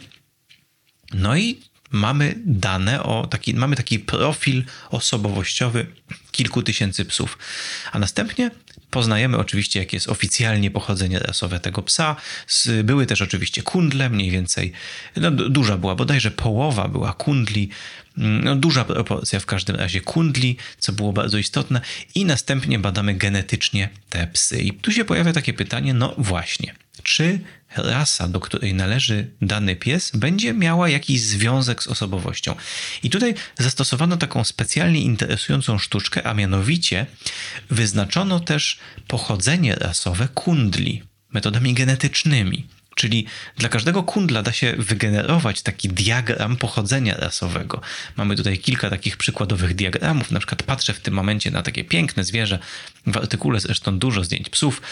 No 1.14 1.36
i 1.36 1.60
mamy 1.90 2.34
dane 2.46 3.02
o 3.02 3.26
taki, 3.26 3.54
mamy 3.54 3.76
taki 3.76 3.98
profil 3.98 4.64
osobowościowy 4.90 5.86
kilku 6.30 6.62
tysięcy 6.62 7.04
psów. 7.04 7.38
A 7.92 7.98
następnie 7.98 8.50
poznajemy 8.94 9.38
oczywiście, 9.38 9.80
jakie 9.80 9.96
jest 9.96 10.08
oficjalnie 10.08 10.70
pochodzenie 10.70 11.18
rasowe 11.18 11.60
tego 11.60 11.82
psa. 11.82 12.16
Były 12.84 13.06
też 13.06 13.22
oczywiście 13.22 13.62
kundle, 13.62 14.10
mniej 14.10 14.30
więcej, 14.30 14.72
no, 15.16 15.30
duża 15.30 15.76
była, 15.76 15.94
bodajże 15.94 16.30
połowa 16.30 16.88
była 16.88 17.12
kundli, 17.12 17.68
mm, 18.18 18.44
no, 18.44 18.56
duża 18.56 18.84
proporcja 18.84 19.40
w 19.40 19.46
każdym 19.46 19.76
razie 19.76 20.00
kundli, 20.00 20.56
co 20.78 20.92
było 20.92 21.12
bardzo 21.12 21.38
istotne, 21.38 21.80
i 22.14 22.24
następnie 22.24 22.78
badamy 22.78 23.14
genetycznie 23.14 23.88
te 24.10 24.26
psy. 24.26 24.58
I 24.58 24.72
tu 24.72 24.92
się 24.92 25.04
pojawia 25.04 25.32
takie 25.32 25.52
pytanie, 25.52 25.94
no 25.94 26.14
właśnie, 26.18 26.74
czy 27.04 27.40
rasa, 27.76 28.28
do 28.28 28.40
której 28.40 28.74
należy 28.74 29.30
dany 29.42 29.76
pies, 29.76 30.10
będzie 30.14 30.52
miała 30.52 30.88
jakiś 30.88 31.20
związek 31.20 31.82
z 31.82 31.86
osobowością. 31.86 32.54
I 33.02 33.10
tutaj 33.10 33.34
zastosowano 33.58 34.16
taką 34.16 34.44
specjalnie 34.44 35.00
interesującą 35.00 35.78
sztuczkę, 35.78 36.26
a 36.26 36.34
mianowicie 36.34 37.06
wyznaczono 37.70 38.40
też 38.40 38.78
pochodzenie 39.08 39.74
rasowe 39.74 40.28
kundli 40.34 41.02
metodami 41.32 41.74
genetycznymi. 41.74 42.66
Czyli 42.94 43.26
dla 43.56 43.68
każdego 43.68 44.02
kundla 44.02 44.42
da 44.42 44.52
się 44.52 44.74
wygenerować 44.78 45.62
taki 45.62 45.88
diagram 45.88 46.56
pochodzenia 46.56 47.16
rasowego. 47.16 47.80
Mamy 48.16 48.36
tutaj 48.36 48.58
kilka 48.58 48.90
takich 48.90 49.16
przykładowych 49.16 49.74
diagramów. 49.74 50.30
Na 50.30 50.38
przykład 50.38 50.62
patrzę 50.62 50.92
w 50.92 51.00
tym 51.00 51.14
momencie 51.14 51.50
na 51.50 51.62
takie 51.62 51.84
piękne 51.84 52.24
zwierzę. 52.24 52.58
W 53.06 53.16
artykule 53.16 53.60
zresztą 53.60 53.98
dużo 53.98 54.24
zdjęć 54.24 54.48
psów. 54.48 54.82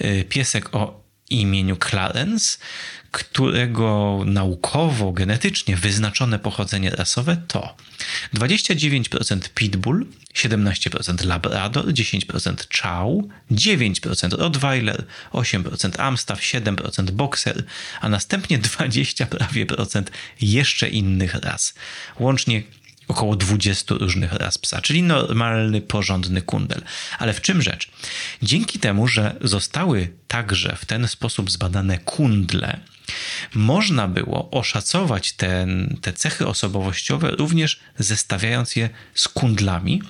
Y, 0.00 0.24
piesek 0.28 0.74
o 0.74 1.05
imieniu 1.30 1.76
Clarence, 1.76 2.58
którego 3.10 4.20
naukowo, 4.26 5.12
genetycznie 5.12 5.76
wyznaczone 5.76 6.38
pochodzenie 6.38 6.90
rasowe 6.90 7.36
to 7.48 7.76
29% 8.34 9.48
Pitbull, 9.54 10.06
17% 10.34 11.26
Labrador, 11.26 11.86
10% 11.86 12.82
Chow, 12.82 13.24
9% 13.50 14.38
Rottweiler, 14.38 15.04
8% 15.32 16.00
Amstaff, 16.00 16.40
7% 16.40 17.10
Boxer, 17.10 17.64
a 18.00 18.08
następnie 18.08 18.58
20 18.58 19.26
prawie 19.26 19.66
procent 19.66 20.10
jeszcze 20.40 20.88
innych 20.88 21.34
ras. 21.34 21.74
Łącznie 22.18 22.62
około 23.08 23.36
20 23.36 23.94
różnych 23.94 24.32
ras 24.32 24.58
psa, 24.58 24.80
czyli 24.80 25.02
normalny, 25.02 25.80
porządny 25.80 26.42
kundel. 26.42 26.82
Ale 27.18 27.32
w 27.32 27.40
czym 27.40 27.62
rzecz? 27.62 27.90
Dzięki 28.42 28.78
temu, 28.78 29.08
że 29.08 29.36
zostały 29.40 30.08
także 30.28 30.76
w 30.76 30.84
ten 30.84 31.08
sposób 31.08 31.50
zbadane 31.50 31.98
kundle, 31.98 32.80
można 33.54 34.08
było 34.08 34.50
oszacować 34.50 35.32
ten, 35.32 35.98
te 36.00 36.12
cechy 36.12 36.46
osobowościowe 36.46 37.30
również 37.30 37.80
zestawiając 37.98 38.76
je 38.76 38.90
z 39.14 39.28
kundlami, 39.28 40.02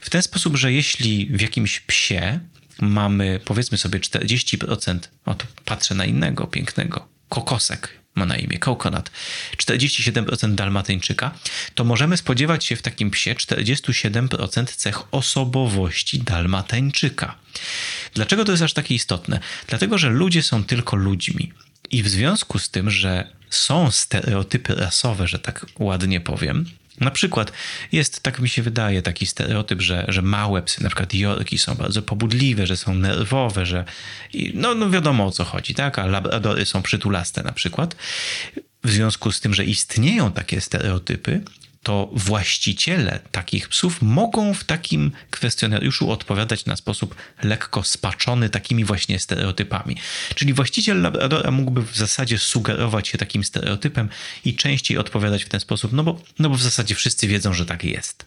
w 0.00 0.10
ten 0.10 0.22
sposób, 0.22 0.56
że 0.56 0.72
jeśli 0.72 1.26
w 1.26 1.40
jakimś 1.40 1.80
psie 1.80 2.40
mamy 2.80 3.40
powiedzmy 3.44 3.78
sobie 3.78 3.98
40%, 3.98 4.98
o 5.24 5.34
to 5.34 5.46
patrzę 5.64 5.94
na 5.94 6.04
innego 6.04 6.46
pięknego, 6.46 7.08
kokosek, 7.28 7.99
ma 8.14 8.26
na 8.26 8.36
imię 8.36 8.58
Coconut, 8.58 9.10
47% 9.56 10.54
dalmatyńczyka, 10.54 11.34
to 11.74 11.84
możemy 11.84 12.16
spodziewać 12.16 12.64
się 12.64 12.76
w 12.76 12.82
takim 12.82 13.10
psie 13.10 13.34
47% 13.34 14.64
cech 14.64 15.14
osobowości 15.14 16.18
dalmatyńczyka. 16.18 17.34
Dlaczego 18.14 18.44
to 18.44 18.52
jest 18.52 18.62
aż 18.62 18.72
takie 18.72 18.94
istotne? 18.94 19.40
Dlatego, 19.66 19.98
że 19.98 20.10
ludzie 20.10 20.42
są 20.42 20.64
tylko 20.64 20.96
ludźmi. 20.96 21.52
I 21.90 22.02
w 22.02 22.08
związku 22.08 22.58
z 22.58 22.70
tym, 22.70 22.90
że 22.90 23.32
są 23.50 23.90
stereotypy 23.90 24.74
rasowe, 24.74 25.28
że 25.28 25.38
tak 25.38 25.66
ładnie 25.78 26.20
powiem, 26.20 26.66
na 27.00 27.10
przykład 27.10 27.52
jest, 27.92 28.22
tak 28.22 28.40
mi 28.40 28.48
się 28.48 28.62
wydaje, 28.62 29.02
taki 29.02 29.26
stereotyp, 29.26 29.82
że, 29.82 30.04
że 30.08 30.22
małe 30.22 30.62
psy, 30.62 30.82
na 30.82 30.88
przykład 30.88 31.14
jorki 31.14 31.58
są 31.58 31.74
bardzo 31.74 32.02
pobudliwe, 32.02 32.66
że 32.66 32.76
są 32.76 32.94
nerwowe, 32.94 33.66
że 33.66 33.84
no, 34.54 34.74
no 34.74 34.90
wiadomo 34.90 35.26
o 35.26 35.30
co 35.30 35.44
chodzi, 35.44 35.74
tak? 35.74 35.98
A 35.98 36.06
labradory 36.06 36.66
są 36.66 36.82
przytulaste 36.82 37.42
na 37.42 37.52
przykład. 37.52 37.96
W 38.84 38.90
związku 38.90 39.32
z 39.32 39.40
tym, 39.40 39.54
że 39.54 39.64
istnieją 39.64 40.32
takie 40.32 40.60
stereotypy, 40.60 41.40
to 41.82 42.10
właściciele 42.12 43.20
takich 43.30 43.68
psów 43.68 44.02
mogą 44.02 44.54
w 44.54 44.64
takim 44.64 45.12
kwestionariuszu 45.30 46.10
odpowiadać 46.10 46.66
na 46.66 46.76
sposób 46.76 47.14
lekko 47.42 47.82
spaczony 47.82 48.50
takimi 48.50 48.84
właśnie 48.84 49.18
stereotypami. 49.18 49.96
Czyli 50.34 50.52
właściciel 50.52 51.02
Labradora 51.02 51.50
mógłby 51.50 51.82
w 51.82 51.96
zasadzie 51.96 52.38
sugerować 52.38 53.08
się 53.08 53.18
takim 53.18 53.44
stereotypem 53.44 54.08
i 54.44 54.56
częściej 54.56 54.98
odpowiadać 54.98 55.44
w 55.44 55.48
ten 55.48 55.60
sposób, 55.60 55.92
no 55.92 56.04
bo, 56.04 56.22
no 56.38 56.50
bo 56.50 56.56
w 56.56 56.62
zasadzie 56.62 56.94
wszyscy 56.94 57.28
wiedzą, 57.28 57.54
że 57.54 57.66
tak 57.66 57.84
jest. 57.84 58.26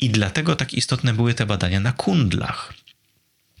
I 0.00 0.10
dlatego 0.10 0.56
tak 0.56 0.74
istotne 0.74 1.14
były 1.14 1.34
te 1.34 1.46
badania 1.46 1.80
na 1.80 1.92
kundlach. 1.92 2.83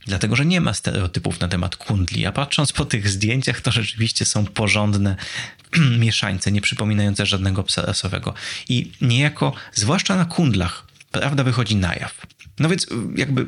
Dlatego, 0.06 0.36
że 0.36 0.46
nie 0.46 0.60
ma 0.60 0.74
stereotypów 0.74 1.40
na 1.40 1.48
temat 1.48 1.76
kundli, 1.76 2.26
a 2.26 2.32
patrząc 2.32 2.72
po 2.72 2.84
tych 2.84 3.08
zdjęciach, 3.08 3.60
to 3.60 3.72
rzeczywiście 3.72 4.24
są 4.24 4.46
porządne 4.46 5.16
mieszańce, 5.98 6.52
nie 6.52 6.60
przypominające 6.60 7.26
żadnego 7.26 7.62
psa 7.62 7.82
rasowego. 7.82 8.34
I 8.68 8.92
niejako, 9.00 9.52
zwłaszcza 9.72 10.16
na 10.16 10.24
kundlach, 10.24 10.86
prawda 11.10 11.44
wychodzi 11.44 11.76
na 11.76 11.94
jaw. 11.94 12.26
No 12.58 12.68
więc 12.68 12.86
jakby 13.16 13.46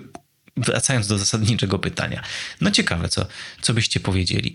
wracając 0.57 1.07
do 1.07 1.19
zasadniczego 1.19 1.79
pytania. 1.79 2.23
No 2.61 2.71
ciekawe, 2.71 3.09
co, 3.09 3.27
co 3.61 3.75
byście 3.75 4.01
powiedzieli. 4.01 4.55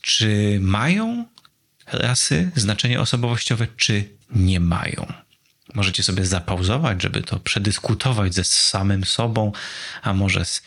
Czy 0.00 0.58
mają 0.62 1.26
rasy 1.92 2.50
znaczenie 2.56 3.00
osobowościowe, 3.00 3.66
czy 3.76 4.08
nie 4.30 4.60
mają? 4.60 5.12
Możecie 5.74 6.02
sobie 6.02 6.26
zapauzować, 6.26 7.02
żeby 7.02 7.22
to 7.22 7.40
przedyskutować 7.40 8.34
ze 8.34 8.44
samym 8.44 9.04
sobą, 9.04 9.52
a 10.02 10.14
może 10.14 10.44
z 10.44 10.62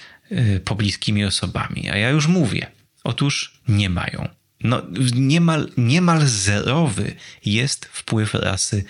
pobliskimi 0.65 1.25
osobami. 1.25 1.89
A 1.89 1.97
ja 1.97 2.09
już 2.09 2.27
mówię, 2.27 2.71
otóż 3.03 3.53
nie 3.67 3.89
mają. 3.89 4.29
No, 4.63 4.81
niemal, 5.15 5.71
niemal 5.77 6.27
zerowy 6.27 7.15
jest 7.45 7.85
wpływ 7.85 8.33
rasy 8.33 8.83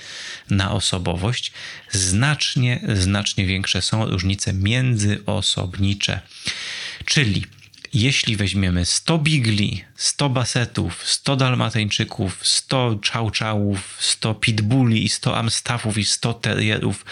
na 0.50 0.72
osobowość. 0.72 1.52
Znacznie, 1.92 2.82
znacznie 2.94 3.46
większe 3.46 3.82
są 3.82 4.06
różnice 4.06 4.54
międzyosobnicze. 4.54 6.22
Czyli 7.06 7.46
jeśli 7.94 8.36
weźmiemy 8.36 8.86
100 8.86 9.18
bigli, 9.18 9.84
100 9.96 10.30
basetów, 10.30 11.08
100 11.08 11.36
dalmatyńczyków, 11.36 12.40
100 12.48 12.96
czałczałów, 12.96 13.98
100 14.00 14.36
pitbulli 14.36 15.06
i 15.06 15.10
100 15.10 15.38
amstafów 15.38 15.98
i 15.98 16.06
100 16.06 16.34
terrierów 16.34 17.06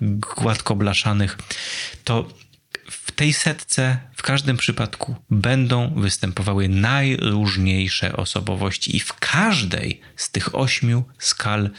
gładko 0.00 0.76
blaszanych, 0.76 1.38
to 2.04 2.28
w 3.06 3.12
tej 3.12 3.32
setce 3.32 3.98
w 4.16 4.22
każdym 4.22 4.56
przypadku 4.56 5.16
będą 5.30 5.94
występowały 6.00 6.68
najróżniejsze 6.68 8.16
osobowości, 8.16 8.96
i 8.96 9.00
w 9.00 9.12
każdej 9.12 10.00
z 10.16 10.30
tych 10.30 10.54
ośmiu 10.54 11.04
skal 11.18 11.70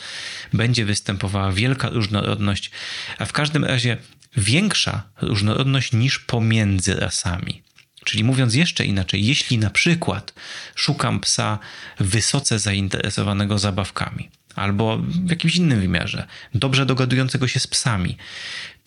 będzie 0.53 0.85
występowała 0.85 1.51
wielka 1.51 1.89
różnorodność, 1.89 2.71
a 3.17 3.25
w 3.25 3.33
każdym 3.33 3.65
razie 3.65 3.97
większa 4.38 5.03
różnorodność 5.21 5.93
niż 5.93 6.19
pomiędzy 6.19 6.95
rasami. 6.95 7.63
Czyli 8.03 8.23
mówiąc 8.23 8.55
jeszcze 8.55 8.85
inaczej, 8.85 9.25
jeśli 9.25 9.57
na 9.57 9.69
przykład 9.69 10.33
szukam 10.75 11.19
psa 11.19 11.59
wysoce 11.99 12.59
zainteresowanego 12.59 13.59
zabawkami, 13.59 14.29
albo 14.55 14.97
w 14.97 15.29
jakimś 15.29 15.55
innym 15.55 15.79
wymiarze, 15.79 16.27
dobrze 16.53 16.85
dogadującego 16.85 17.47
się 17.47 17.59
z 17.59 17.67
psami, 17.67 18.17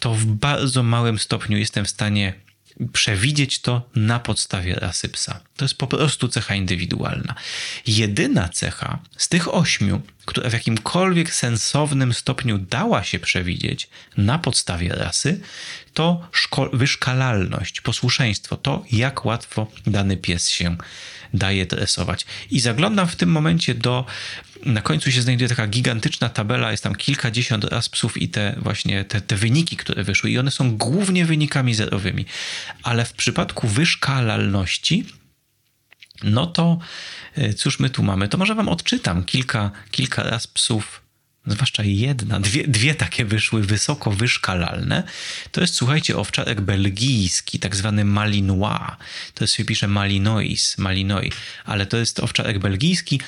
to 0.01 0.15
w 0.15 0.25
bardzo 0.25 0.83
małym 0.83 1.19
stopniu 1.19 1.59
jestem 1.59 1.85
w 1.85 1.91
stanie 1.91 2.35
przewidzieć 2.93 3.61
to 3.61 3.91
na 3.97 4.21
podstawie 4.21 4.75
rasy 4.75 5.09
psa. 5.09 5.41
To 5.57 5.65
jest 5.65 5.75
po 5.75 5.87
prostu 5.87 6.29
cecha 6.29 6.55
indywidualna. 6.55 7.35
Jedyna 7.87 8.49
cecha 8.49 8.99
z 9.17 9.29
tych 9.29 9.55
ośmiu, 9.55 10.01
która 10.25 10.51
w 10.51 10.53
jakimkolwiek 10.53 11.35
sensownym 11.35 12.15
stopniu 12.15 12.59
dała 12.59 13.05
się 13.05 13.19
przewidzieć 13.19 13.89
na 14.17 14.39
podstawie 14.39 14.89
rasy, 14.89 15.41
to 15.95 16.29
wyszkalalność, 16.73 17.81
posłuszeństwo, 17.81 18.57
to 18.57 18.85
jak 18.93 19.25
łatwo 19.25 19.67
dany 19.87 20.17
pies 20.17 20.49
się 20.49 20.77
daje 21.35 21.67
tresować. 21.67 22.27
I 22.51 22.61
zaglądam 22.61 23.09
w 23.09 23.17
tym 23.17 23.31
momencie 23.31 23.75
do 23.75 24.05
na 24.67 24.83
końcu 24.83 25.12
się 25.12 25.23
znajduje 25.23 25.49
taka 25.49 25.67
gigantyczna 25.67 26.29
tabela, 26.29 26.71
jest 26.71 26.83
tam 26.83 26.95
kilkadziesiąt 26.95 27.64
raz 27.64 27.88
psów 27.88 28.23
i 28.23 28.29
te 28.29 28.55
właśnie 28.62 29.05
te, 29.05 29.21
te 29.21 29.37
wyniki, 29.37 29.77
które 29.77 30.05
wyszły 30.05 30.31
i 30.31 30.38
one 30.38 30.51
są 30.51 30.77
głównie 30.77 31.25
wynikami 31.25 31.75
zerowymi. 31.75 32.27
Ale 32.83 33.05
w 33.05 33.12
przypadku 33.12 33.69
wyszkalalności 33.69 35.05
no 36.23 36.47
to 36.47 36.79
e, 37.35 37.55
cóż 37.55 37.79
my 37.79 37.91
tu 37.91 38.03
mamy? 38.03 38.29
To 38.29 38.38
może 38.38 38.55
wam 38.55 38.69
odczytam 38.69 39.25
kilka, 39.25 39.71
kilka 39.91 40.23
raz 40.23 40.47
psów 40.47 41.08
zwłaszcza 41.51 41.83
jedna, 41.83 42.41
dwie, 42.41 42.69
dwie 42.69 42.95
takie 42.95 43.25
wyszły 43.25 43.63
wysoko 43.63 44.11
wyszkalalne. 44.11 45.03
To 45.53 45.61
jest, 45.61 45.75
słuchajcie, 45.75 46.17
owczarek 46.17 46.61
belgijski, 46.61 47.59
tak 47.59 47.77
zwany 47.77 48.05
Malinois. 48.05 48.91
To 49.35 49.47
się 49.47 49.65
pisze 49.65 49.89
Malinois, 49.89 50.79
Malinoi, 50.79 51.33
ale 51.65 51.87
to 51.87 51.97
jest 51.97 52.21
owczarek 52.21 52.59
belgijski 52.59 53.21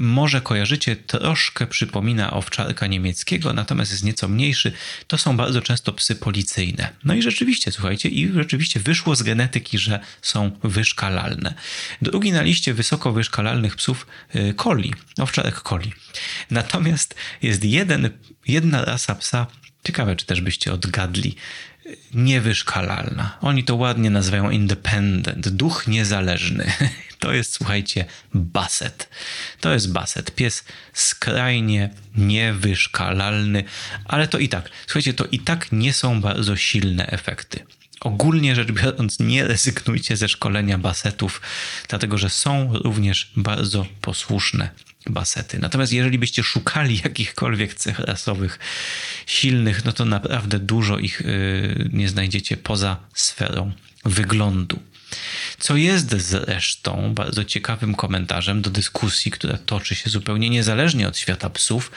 może 0.00 0.40
kojarzycie, 0.40 0.96
troszkę 0.96 1.66
przypomina 1.66 2.32
owczarka 2.32 2.86
niemieckiego, 2.86 3.52
natomiast 3.52 3.90
jest 3.90 4.04
nieco 4.04 4.28
mniejszy. 4.28 4.72
To 5.06 5.18
są 5.18 5.36
bardzo 5.36 5.62
często 5.62 5.92
psy 5.92 6.14
policyjne. 6.14 6.92
No 7.04 7.14
i 7.14 7.22
rzeczywiście, 7.22 7.72
słuchajcie, 7.72 8.08
i 8.08 8.32
rzeczywiście 8.32 8.80
wyszło 8.80 9.16
z 9.16 9.22
genetyki, 9.22 9.78
że 9.78 10.00
są 10.22 10.50
wyszkalalne. 10.62 11.54
Drugi 12.02 12.32
na 12.32 12.42
liście 12.42 12.74
wysoko 12.74 13.12
wyszkalalnych 13.12 13.76
psów 13.76 14.06
koli, 14.56 14.92
y, 15.18 15.22
owczarek 15.22 15.54
koli. 15.54 15.92
Natomiast 16.50 17.14
jest 17.42 17.64
jeden, 17.64 18.10
jedna 18.46 18.84
rasa 18.84 19.14
psa, 19.14 19.46
ciekawe 19.84 20.16
czy 20.16 20.26
też 20.26 20.40
byście 20.40 20.72
odgadli, 20.72 21.36
niewyszkalalna. 22.14 23.38
Oni 23.40 23.64
to 23.64 23.76
ładnie 23.76 24.10
nazywają 24.10 24.50
independent, 24.50 25.48
duch 25.48 25.86
niezależny. 25.86 26.72
To 27.20 27.32
jest, 27.32 27.52
słuchajcie, 27.52 28.04
baset. 28.34 29.08
To 29.60 29.72
jest 29.72 29.92
baset. 29.92 30.34
Pies 30.34 30.64
skrajnie 30.92 31.90
niewyszkalalny, 32.16 33.64
ale 34.04 34.28
to 34.28 34.38
i 34.38 34.48
tak, 34.48 34.70
słuchajcie, 34.86 35.14
to 35.14 35.24
i 35.24 35.38
tak 35.38 35.72
nie 35.72 35.92
są 35.92 36.20
bardzo 36.20 36.56
silne 36.56 37.06
efekty. 37.06 37.64
Ogólnie 38.00 38.54
rzecz 38.54 38.72
biorąc, 38.72 39.20
nie 39.20 39.44
rezygnujcie 39.44 40.16
ze 40.16 40.28
szkolenia 40.28 40.78
basetów, 40.78 41.40
dlatego 41.88 42.18
że 42.18 42.30
są 42.30 42.72
również 42.74 43.32
bardzo 43.36 43.86
posłuszne 44.00 44.70
basety. 45.06 45.58
Natomiast 45.58 45.92
jeżeli 45.92 46.18
byście 46.18 46.42
szukali 46.42 47.00
jakichkolwiek 47.04 47.74
cech 47.74 47.98
rasowych 47.98 48.58
silnych, 49.26 49.84
no 49.84 49.92
to 49.92 50.04
naprawdę 50.04 50.58
dużo 50.58 50.98
ich 50.98 51.20
yy, 51.20 51.90
nie 51.92 52.08
znajdziecie 52.08 52.56
poza 52.56 52.96
sferą 53.14 53.72
wyglądu. 54.04 54.78
Co 55.58 55.76
jest 55.76 56.16
zresztą 56.16 57.14
bardzo 57.14 57.44
ciekawym 57.44 57.94
komentarzem 57.94 58.62
do 58.62 58.70
dyskusji, 58.70 59.30
która 59.30 59.58
toczy 59.58 59.94
się 59.94 60.10
zupełnie 60.10 60.50
niezależnie 60.50 61.08
od 61.08 61.18
świata 61.18 61.50
psów. 61.50 61.90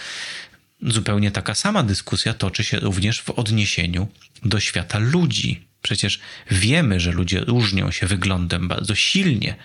Zupełnie 0.81 1.31
taka 1.31 1.55
sama 1.55 1.83
dyskusja 1.83 2.33
toczy 2.33 2.63
się 2.63 2.79
również 2.79 3.21
w 3.21 3.29
odniesieniu 3.29 4.07
do 4.43 4.59
świata 4.59 4.99
ludzi. 4.99 5.67
Przecież 5.81 6.19
wiemy, 6.51 6.99
że 6.99 7.11
ludzie 7.11 7.39
różnią 7.39 7.91
się 7.91 8.07
wyglądem 8.07 8.67
bardzo 8.67 8.95
silnie 8.95 9.55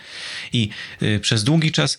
i 0.52 0.68
y, 1.02 1.20
przez 1.20 1.44
długi 1.44 1.72
czas 1.72 1.98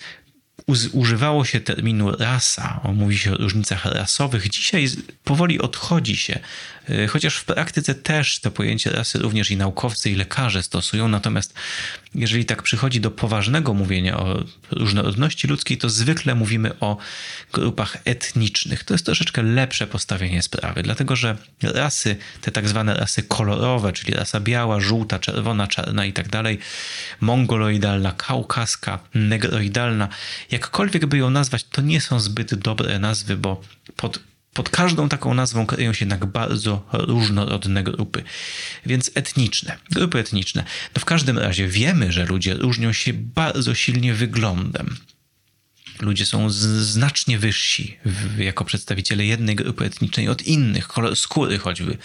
używało 0.91 1.45
się 1.45 1.59
terminu 1.59 2.11
rasa, 2.11 2.81
mówi 2.93 3.17
się 3.17 3.31
o 3.31 3.37
różnicach 3.37 3.85
rasowych. 3.85 4.49
Dzisiaj 4.49 4.87
powoli 5.23 5.59
odchodzi 5.59 6.17
się, 6.17 6.39
chociaż 7.09 7.37
w 7.37 7.45
praktyce 7.45 7.95
też 7.95 8.39
to 8.39 8.51
pojęcie 8.51 8.89
rasy 8.89 9.19
również 9.19 9.51
i 9.51 9.57
naukowcy, 9.57 10.09
i 10.09 10.15
lekarze 10.15 10.63
stosują. 10.63 11.07
Natomiast 11.07 11.53
jeżeli 12.15 12.45
tak 12.45 12.63
przychodzi 12.63 13.01
do 13.01 13.11
poważnego 13.11 13.73
mówienia 13.73 14.19
o 14.19 14.43
różnorodności 14.71 15.47
ludzkiej, 15.47 15.77
to 15.77 15.89
zwykle 15.89 16.35
mówimy 16.35 16.79
o 16.79 16.97
grupach 17.53 17.97
etnicznych. 18.05 18.83
To 18.83 18.93
jest 18.93 19.05
troszeczkę 19.05 19.41
lepsze 19.43 19.87
postawienie 19.87 20.41
sprawy, 20.41 20.83
dlatego 20.83 21.15
że 21.15 21.37
rasy, 21.63 22.15
te 22.41 22.51
tak 22.51 22.67
zwane 22.67 22.93
rasy 22.93 23.23
kolorowe, 23.23 23.93
czyli 23.93 24.13
rasa 24.13 24.39
biała, 24.39 24.79
żółta, 24.79 25.19
czerwona, 25.19 25.67
czarna 25.67 26.05
i 26.05 26.13
tak 26.13 26.29
dalej, 26.29 26.59
mongoloidalna, 27.19 28.11
kaukaska, 28.11 28.99
negroidalna, 29.13 30.07
jakkolwiek 30.51 31.05
by 31.05 31.17
ją 31.17 31.29
nazwać, 31.29 31.63
to 31.63 31.81
nie 31.81 32.01
są 32.01 32.19
zbyt 32.19 32.55
dobre 32.55 32.99
nazwy, 32.99 33.37
bo 33.37 33.61
pod 33.95 34.19
pod 34.53 34.69
każdą 34.69 35.09
taką 35.09 35.33
nazwą 35.33 35.65
kryją 35.65 35.93
się 35.93 36.05
jednak 36.05 36.25
bardzo 36.25 36.87
różnorodne 36.91 37.83
grupy, 37.83 38.23
więc 38.85 39.11
etniczne, 39.15 39.77
grupy 39.91 40.19
etniczne. 40.19 40.63
No 40.95 40.99
w 41.01 41.05
każdym 41.05 41.37
razie 41.37 41.67
wiemy, 41.67 42.11
że 42.11 42.25
ludzie 42.25 42.53
różnią 42.53 42.93
się 42.93 43.13
bardzo 43.13 43.75
silnie 43.75 44.13
wyglądem. 44.13 44.97
Ludzie 46.01 46.25
są 46.25 46.49
znacznie 46.49 47.39
wyżsi 47.39 47.97
jako 48.37 48.65
przedstawiciele 48.65 49.25
jednej 49.25 49.55
grupy 49.55 49.85
etnicznej 49.85 50.29
od 50.29 50.41
innych, 50.41 50.87
kolor 50.87 51.15
skóry 51.15 51.57
choćby, 51.57 51.97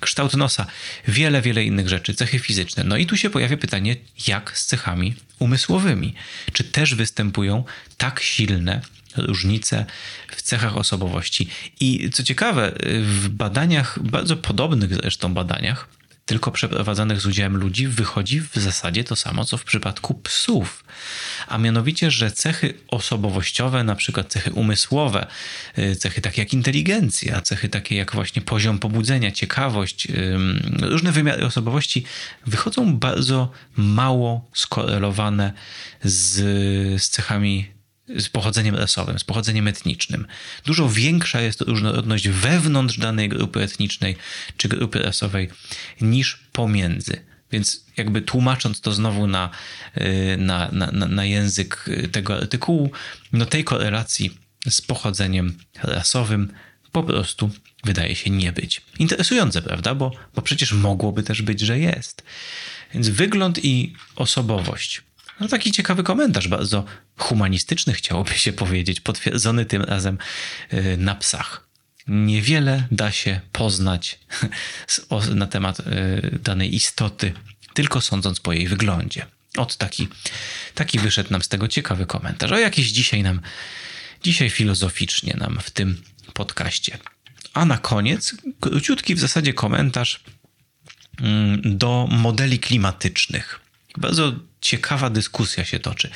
kształt 0.00 0.34
nosa, 0.34 0.66
wiele, 1.08 1.42
wiele 1.42 1.64
innych 1.64 1.88
rzeczy, 1.88 2.14
cechy 2.14 2.38
fizyczne. 2.38 2.84
No 2.84 2.96
i 2.96 3.06
tu 3.06 3.16
się 3.16 3.30
pojawia 3.30 3.56
pytanie, 3.56 3.96
jak 4.26 4.58
z 4.58 4.66
cechami 4.66 5.14
umysłowymi? 5.38 6.14
Czy 6.52 6.64
też 6.64 6.94
występują 6.94 7.64
tak 7.96 8.20
silne 8.20 8.80
różnice 9.18 9.86
w 10.36 10.42
cechach 10.42 10.76
osobowości. 10.76 11.48
I 11.80 12.10
co 12.10 12.22
ciekawe, 12.22 12.72
w 13.00 13.28
badaniach, 13.28 13.98
bardzo 14.02 14.36
podobnych 14.36 14.94
zresztą 14.94 15.34
badaniach, 15.34 15.88
tylko 16.26 16.50
przeprowadzanych 16.50 17.20
z 17.20 17.26
udziałem 17.26 17.56
ludzi, 17.56 17.88
wychodzi 17.88 18.40
w 18.40 18.54
zasadzie 18.54 19.04
to 19.04 19.16
samo, 19.16 19.44
co 19.44 19.56
w 19.56 19.64
przypadku 19.64 20.14
psów. 20.14 20.84
A 21.48 21.58
mianowicie, 21.58 22.10
że 22.10 22.30
cechy 22.30 22.74
osobowościowe, 22.88 23.84
na 23.84 23.94
przykład 23.94 24.32
cechy 24.32 24.52
umysłowe, 24.52 25.26
y, 25.78 25.96
cechy 25.96 26.20
takie 26.20 26.42
jak 26.42 26.52
inteligencja, 26.52 27.40
cechy 27.40 27.68
takie 27.68 27.96
jak 27.96 28.14
właśnie 28.14 28.42
poziom 28.42 28.78
pobudzenia, 28.78 29.30
ciekawość, 29.30 30.08
różne 30.82 31.12
wymiary 31.12 31.46
osobowości 31.46 32.04
wychodzą 32.46 32.96
bardzo 32.96 33.50
mało 33.76 34.50
skorelowane 34.54 35.52
z, 36.02 36.34
z 37.02 37.08
cechami 37.08 37.75
z 38.18 38.28
pochodzeniem 38.28 38.74
rasowym, 38.74 39.18
z 39.18 39.24
pochodzeniem 39.24 39.68
etnicznym. 39.68 40.26
Dużo 40.64 40.88
większa 40.88 41.40
jest 41.40 41.60
różnorodność 41.60 42.28
wewnątrz 42.28 42.98
danej 42.98 43.28
grupy 43.28 43.62
etnicznej 43.62 44.16
czy 44.56 44.68
grupy 44.68 44.98
rasowej 44.98 45.48
niż 46.00 46.36
pomiędzy. 46.52 47.20
Więc 47.52 47.84
jakby 47.96 48.22
tłumacząc 48.22 48.80
to 48.80 48.92
znowu 48.92 49.26
na, 49.26 49.50
y, 49.96 50.36
na, 50.38 50.68
na, 50.72 50.90
na 50.90 51.24
język 51.24 51.90
tego 52.12 52.36
artykułu, 52.36 52.90
no 53.32 53.46
tej 53.46 53.64
korelacji 53.64 54.38
z 54.70 54.82
pochodzeniem 54.82 55.58
rasowym 55.82 56.52
po 56.92 57.02
prostu 57.02 57.50
wydaje 57.84 58.14
się 58.14 58.30
nie 58.30 58.52
być. 58.52 58.82
Interesujące, 58.98 59.62
prawda? 59.62 59.94
Bo, 59.94 60.12
bo 60.34 60.42
przecież 60.42 60.72
mogłoby 60.72 61.22
też 61.22 61.42
być, 61.42 61.60
że 61.60 61.78
jest. 61.78 62.22
Więc 62.94 63.08
wygląd 63.08 63.64
i 63.64 63.94
osobowość 64.16 65.02
no 65.40 65.48
taki 65.48 65.72
ciekawy 65.72 66.02
komentarz, 66.02 66.48
bardzo 66.48 66.84
humanistyczny 67.16 67.92
chciałoby 67.92 68.34
się 68.34 68.52
powiedzieć, 68.52 69.00
potwierdzony 69.00 69.64
tym 69.64 69.82
razem 69.82 70.18
y, 70.72 70.96
na 70.96 71.14
psach. 71.14 71.66
Niewiele 72.06 72.88
da 72.90 73.12
się 73.12 73.40
poznać 73.52 74.18
na 75.34 75.46
temat 75.46 75.80
y, 75.80 76.38
danej 76.42 76.74
istoty, 76.74 77.32
tylko 77.74 78.00
sądząc 78.00 78.40
po 78.40 78.52
jej 78.52 78.68
wyglądzie. 78.68 79.26
Od 79.56 79.76
taki, 79.76 80.08
taki 80.74 80.98
wyszedł 80.98 81.32
nam 81.32 81.42
z 81.42 81.48
tego 81.48 81.68
ciekawy 81.68 82.06
komentarz. 82.06 82.52
O 82.52 82.58
jakiś 82.58 82.92
dzisiaj 82.92 83.22
nam, 83.22 83.40
dzisiaj 84.22 84.50
filozoficznie 84.50 85.36
nam 85.38 85.58
w 85.62 85.70
tym 85.70 86.02
podcaście. 86.34 86.98
A 87.54 87.64
na 87.64 87.78
koniec 87.78 88.34
króciutki 88.60 89.14
w 89.14 89.18
zasadzie 89.18 89.54
komentarz 89.54 90.20
mm, 91.20 91.60
do 91.78 92.08
modeli 92.10 92.58
klimatycznych. 92.58 93.65
Bardzo 93.96 94.32
ciekawa 94.60 95.10
dyskusja 95.10 95.64
się 95.64 95.78
toczy. 95.78 96.10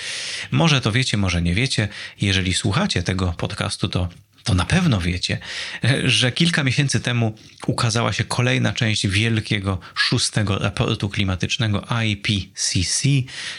Może 0.51 0.81
to 0.81 0.93
wiecie, 0.93 1.16
może 1.16 1.43
nie 1.43 1.55
wiecie. 1.55 1.88
Jeżeli 2.21 2.55
słuchacie 2.55 3.03
tego 3.03 3.35
podcastu, 3.38 3.88
to 3.88 4.09
to 4.45 4.55
na 4.55 4.64
pewno 4.64 5.01
wiecie, 5.01 5.38
że 6.05 6.33
kilka 6.33 6.64
miesięcy 6.64 7.01
temu 7.01 7.35
ukazała 7.66 8.12
się 8.12 8.25
kolejna 8.25 8.73
część 8.73 9.07
wielkiego 9.07 9.79
szóstego 9.95 10.59
raportu 10.59 11.09
klimatycznego 11.09 11.87
IPCC, 12.05 13.09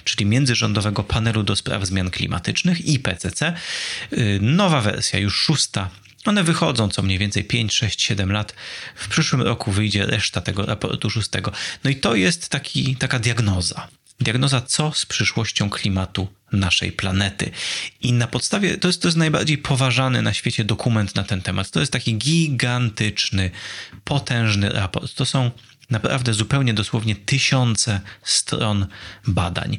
czyli 0.03 0.25
Międzyrządowego 0.25 1.03
Panelu 1.03 1.43
do 1.43 1.55
Spraw 1.55 1.85
Zmian 1.85 2.09
Klimatycznych 2.09 2.85
IPCC. 2.85 3.53
Nowa 4.41 4.81
wersja, 4.81 5.19
już 5.19 5.35
szósta. 5.35 5.89
One 6.25 6.43
wychodzą 6.43 6.89
co 6.89 7.01
mniej 7.01 7.17
więcej 7.17 7.43
5, 7.43 7.73
6, 7.73 8.01
7 8.01 8.31
lat. 8.31 8.53
W 8.95 9.07
przyszłym 9.07 9.41
roku 9.41 9.71
wyjdzie 9.71 10.05
reszta 10.05 10.41
tego 10.41 10.65
raportu 10.65 11.09
szóstego. 11.09 11.51
No 11.83 11.89
i 11.89 11.95
to 11.95 12.15
jest 12.15 12.49
taki, 12.49 12.95
taka 12.95 13.19
diagnoza. 13.19 13.87
Diagnoza, 14.21 14.61
co 14.61 14.91
z 14.95 15.05
przyszłością 15.05 15.69
klimatu 15.69 16.27
naszej 16.51 16.91
planety. 16.91 17.51
I 18.01 18.13
na 18.13 18.27
podstawie, 18.27 18.77
to 18.77 18.87
jest, 18.87 19.01
to 19.01 19.07
jest 19.07 19.17
najbardziej 19.17 19.57
poważany 19.57 20.21
na 20.21 20.33
świecie 20.33 20.63
dokument 20.63 21.15
na 21.15 21.23
ten 21.23 21.41
temat. 21.41 21.71
To 21.71 21.79
jest 21.79 21.91
taki 21.91 22.17
gigantyczny, 22.17 23.51
potężny 24.03 24.69
raport. 24.69 25.15
To 25.15 25.25
są 25.25 25.51
naprawdę 25.89 26.33
zupełnie 26.33 26.73
dosłownie 26.73 27.15
tysiące 27.15 28.01
stron 28.23 28.87
badań. 29.27 29.77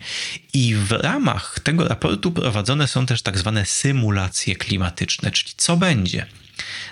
I 0.53 0.75
w 0.75 0.93
ramach 0.93 1.61
tego 1.61 1.89
raportu 1.89 2.33
prowadzone 2.33 2.89
są 2.89 3.07
też 3.07 3.23
tak 3.23 3.39
zwane 3.39 3.67
symulacje 3.67 4.57
klimatyczne, 4.57 5.31
czyli 5.31 5.53
co 5.57 5.77
będzie 5.77 6.27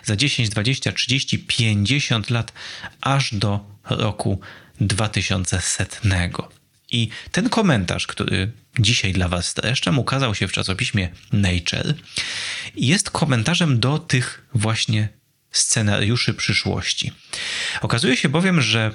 za 0.05 0.17
10, 0.17 0.49
20, 0.49 0.93
30, 0.93 1.39
50 1.39 2.31
lat, 2.31 2.53
aż 3.01 3.35
do 3.35 3.61
roku 3.85 4.41
2100. 4.81 6.60
I 6.91 7.09
ten 7.33 7.49
komentarz, 7.49 8.07
który 8.07 8.53
dzisiaj 8.79 9.13
dla 9.13 9.29
Was 9.29 9.47
streszczam, 9.49 9.99
ukazał 9.99 10.35
się 10.35 10.49
w 10.49 10.53
czasopiśmie 10.53 11.09
Nature, 11.33 11.95
jest 12.77 13.11
komentarzem 13.11 13.81
do 13.81 13.99
tych 13.99 14.47
właśnie 14.55 15.09
scenariuszy 15.51 16.35
przyszłości. 16.35 17.13
Okazuje 17.81 18.17
się 18.17 18.29
bowiem, 18.29 18.61
że 18.61 18.93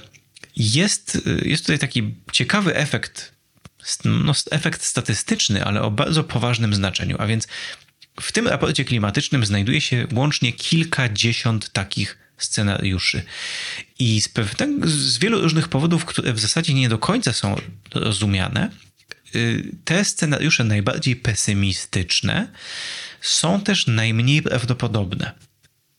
jest, 0.55 1.21
jest 1.45 1.63
tutaj 1.63 1.79
taki 1.79 2.15
ciekawy 2.31 2.75
efekt, 2.75 3.35
no, 4.05 4.33
efekt 4.51 4.83
statystyczny, 4.83 5.65
ale 5.65 5.81
o 5.81 5.91
bardzo 5.91 6.23
poważnym 6.23 6.75
znaczeniu. 6.75 7.15
A 7.19 7.27
więc 7.27 7.47
w 8.21 8.31
tym 8.31 8.47
raporcie 8.47 8.85
klimatycznym 8.85 9.45
znajduje 9.45 9.81
się 9.81 10.07
łącznie 10.13 10.53
kilkadziesiąt 10.53 11.71
takich 11.71 12.24
scenariuszy. 12.37 13.23
I 13.99 14.21
z, 14.21 14.29
z 14.85 15.17
wielu 15.17 15.41
różnych 15.41 15.67
powodów, 15.67 16.05
które 16.05 16.33
w 16.33 16.39
zasadzie 16.39 16.73
nie 16.73 16.89
do 16.89 16.97
końca 16.97 17.33
są 17.33 17.61
rozumiane, 17.93 18.71
y, 19.35 19.71
te 19.85 20.05
scenariusze 20.05 20.63
najbardziej 20.63 21.15
pesymistyczne 21.15 22.47
są 23.21 23.61
też 23.61 23.87
najmniej 23.87 24.41
prawdopodobne. 24.41 25.31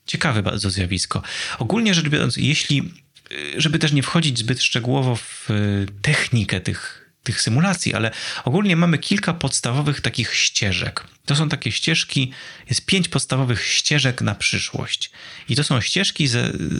Ciekawe 0.07 0.42
bardzo 0.42 0.70
zjawisko. 0.70 1.22
Ogólnie 1.59 1.94
rzecz 1.94 2.09
biorąc, 2.09 2.37
jeśli, 2.37 2.92
y, 3.33 3.61
żeby 3.61 3.79
też 3.79 3.92
nie 3.92 4.03
wchodzić 4.03 4.38
zbyt 4.38 4.62
szczegółowo 4.62 5.16
w 5.16 5.51
y, 5.51 5.87
technikę 6.03 6.61
tych 6.61 7.06
tych 7.26 7.40
symulacji, 7.40 7.94
ale 7.94 8.10
ogólnie 8.44 8.76
mamy 8.76 8.98
kilka 8.98 9.34
podstawowych 9.34 10.00
takich 10.00 10.34
ścieżek. 10.34 11.06
To 11.26 11.36
są 11.36 11.48
takie 11.48 11.72
ścieżki, 11.72 12.32
jest 12.68 12.86
pięć 12.86 13.08
podstawowych 13.08 13.66
ścieżek 13.66 14.22
na 14.22 14.34
przyszłość. 14.34 15.10
I 15.48 15.56
to 15.56 15.64
są 15.64 15.80
ścieżki 15.80 16.28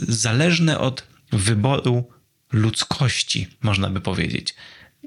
zależne 0.07 0.79
od 0.79 1.07
wyboru 1.31 2.09
ludzkości, 2.51 3.47
można 3.61 3.89
by 3.89 4.01
powiedzieć. 4.01 4.55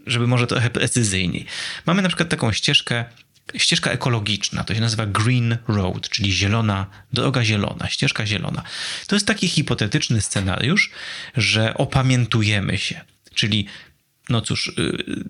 Żeby 0.07 0.27
może 0.27 0.47
trochę 0.47 0.71
precyzyjniej. 0.71 1.47
Mamy 1.87 2.03
na 2.03 2.09
przykład 2.09 2.29
taką 2.29 2.53
ścieżkę, 2.53 3.05
ścieżka 3.57 3.91
ekologiczna, 3.91 4.65
to 4.65 4.75
się 4.75 4.81
nazywa 4.81 5.07
Green 5.07 5.59
Road, 5.69 6.09
czyli 6.09 6.33
zielona, 6.33 6.87
droga 7.13 7.45
zielona, 7.45 7.89
ścieżka 7.89 8.27
zielona. 8.27 8.63
To 9.07 9.17
jest 9.17 9.27
taki 9.27 9.49
hipotetyczny 9.49 10.21
scenariusz, 10.21 10.91
że 11.37 11.75
opamiętujemy 11.75 12.79
się. 12.79 13.01
Czyli 13.35 13.67
no 14.31 14.41
cóż, 14.41 14.69
y, 14.79 15.25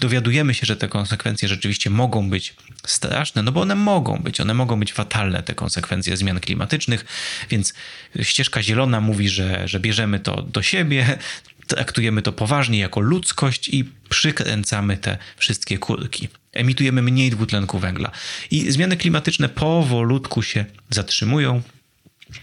dowiadujemy 0.00 0.54
się, 0.54 0.66
że 0.66 0.76
te 0.76 0.88
konsekwencje 0.88 1.48
rzeczywiście 1.48 1.90
mogą 1.90 2.30
być 2.30 2.54
straszne, 2.86 3.42
no 3.42 3.52
bo 3.52 3.60
one 3.60 3.74
mogą 3.74 4.18
być, 4.18 4.40
one 4.40 4.54
mogą 4.54 4.80
być 4.80 4.92
fatalne, 4.92 5.42
te 5.42 5.54
konsekwencje 5.54 6.16
zmian 6.16 6.40
klimatycznych, 6.40 7.04
więc 7.50 7.74
ścieżka 8.22 8.62
zielona 8.62 9.00
mówi, 9.00 9.28
że, 9.28 9.68
że 9.68 9.80
bierzemy 9.80 10.20
to 10.20 10.42
do 10.42 10.62
siebie, 10.62 11.18
traktujemy 11.66 12.22
to 12.22 12.32
poważnie 12.32 12.78
jako 12.78 13.00
ludzkość 13.00 13.68
i 13.68 13.84
przykręcamy 14.08 14.96
te 14.96 15.18
wszystkie 15.36 15.78
kurki. 15.78 16.28
Emitujemy 16.52 17.02
mniej 17.02 17.30
dwutlenku 17.30 17.78
węgla. 17.78 18.10
I 18.50 18.70
zmiany 18.70 18.96
klimatyczne 18.96 19.48
powolutku 19.48 20.42
się 20.42 20.64
zatrzymują, 20.90 21.62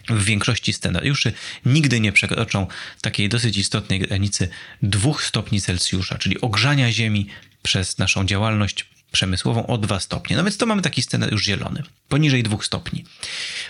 w 0.10 0.24
większości 0.24 0.74
scenariuszy 0.74 1.34
nigdy 1.66 2.00
nie 2.00 2.12
przekroczą 2.12 2.68
takiej 3.02 3.30
dosyć 3.30 3.58
istotnej 3.58 4.00
granicy 4.00 4.50
2 4.82 5.14
stopni 5.20 5.62
Celsjusza, 5.62 6.18
czyli 6.18 6.42
ogrzania 6.42 6.92
Ziemi 6.92 7.28
przez 7.64 7.98
naszą 7.98 8.26
działalność 8.26 8.86
przemysłową 9.12 9.68
o 9.68 9.78
2 9.78 10.00
stopnie. 10.00 10.36
No 10.36 10.44
więc 10.44 10.58
to 10.58 10.66
mamy 10.66 10.82
taki 10.82 11.02
scenariusz 11.02 11.44
zielony, 11.44 11.84
poniżej 12.10 12.44
2 12.44 12.58
stopni. 12.62 13.06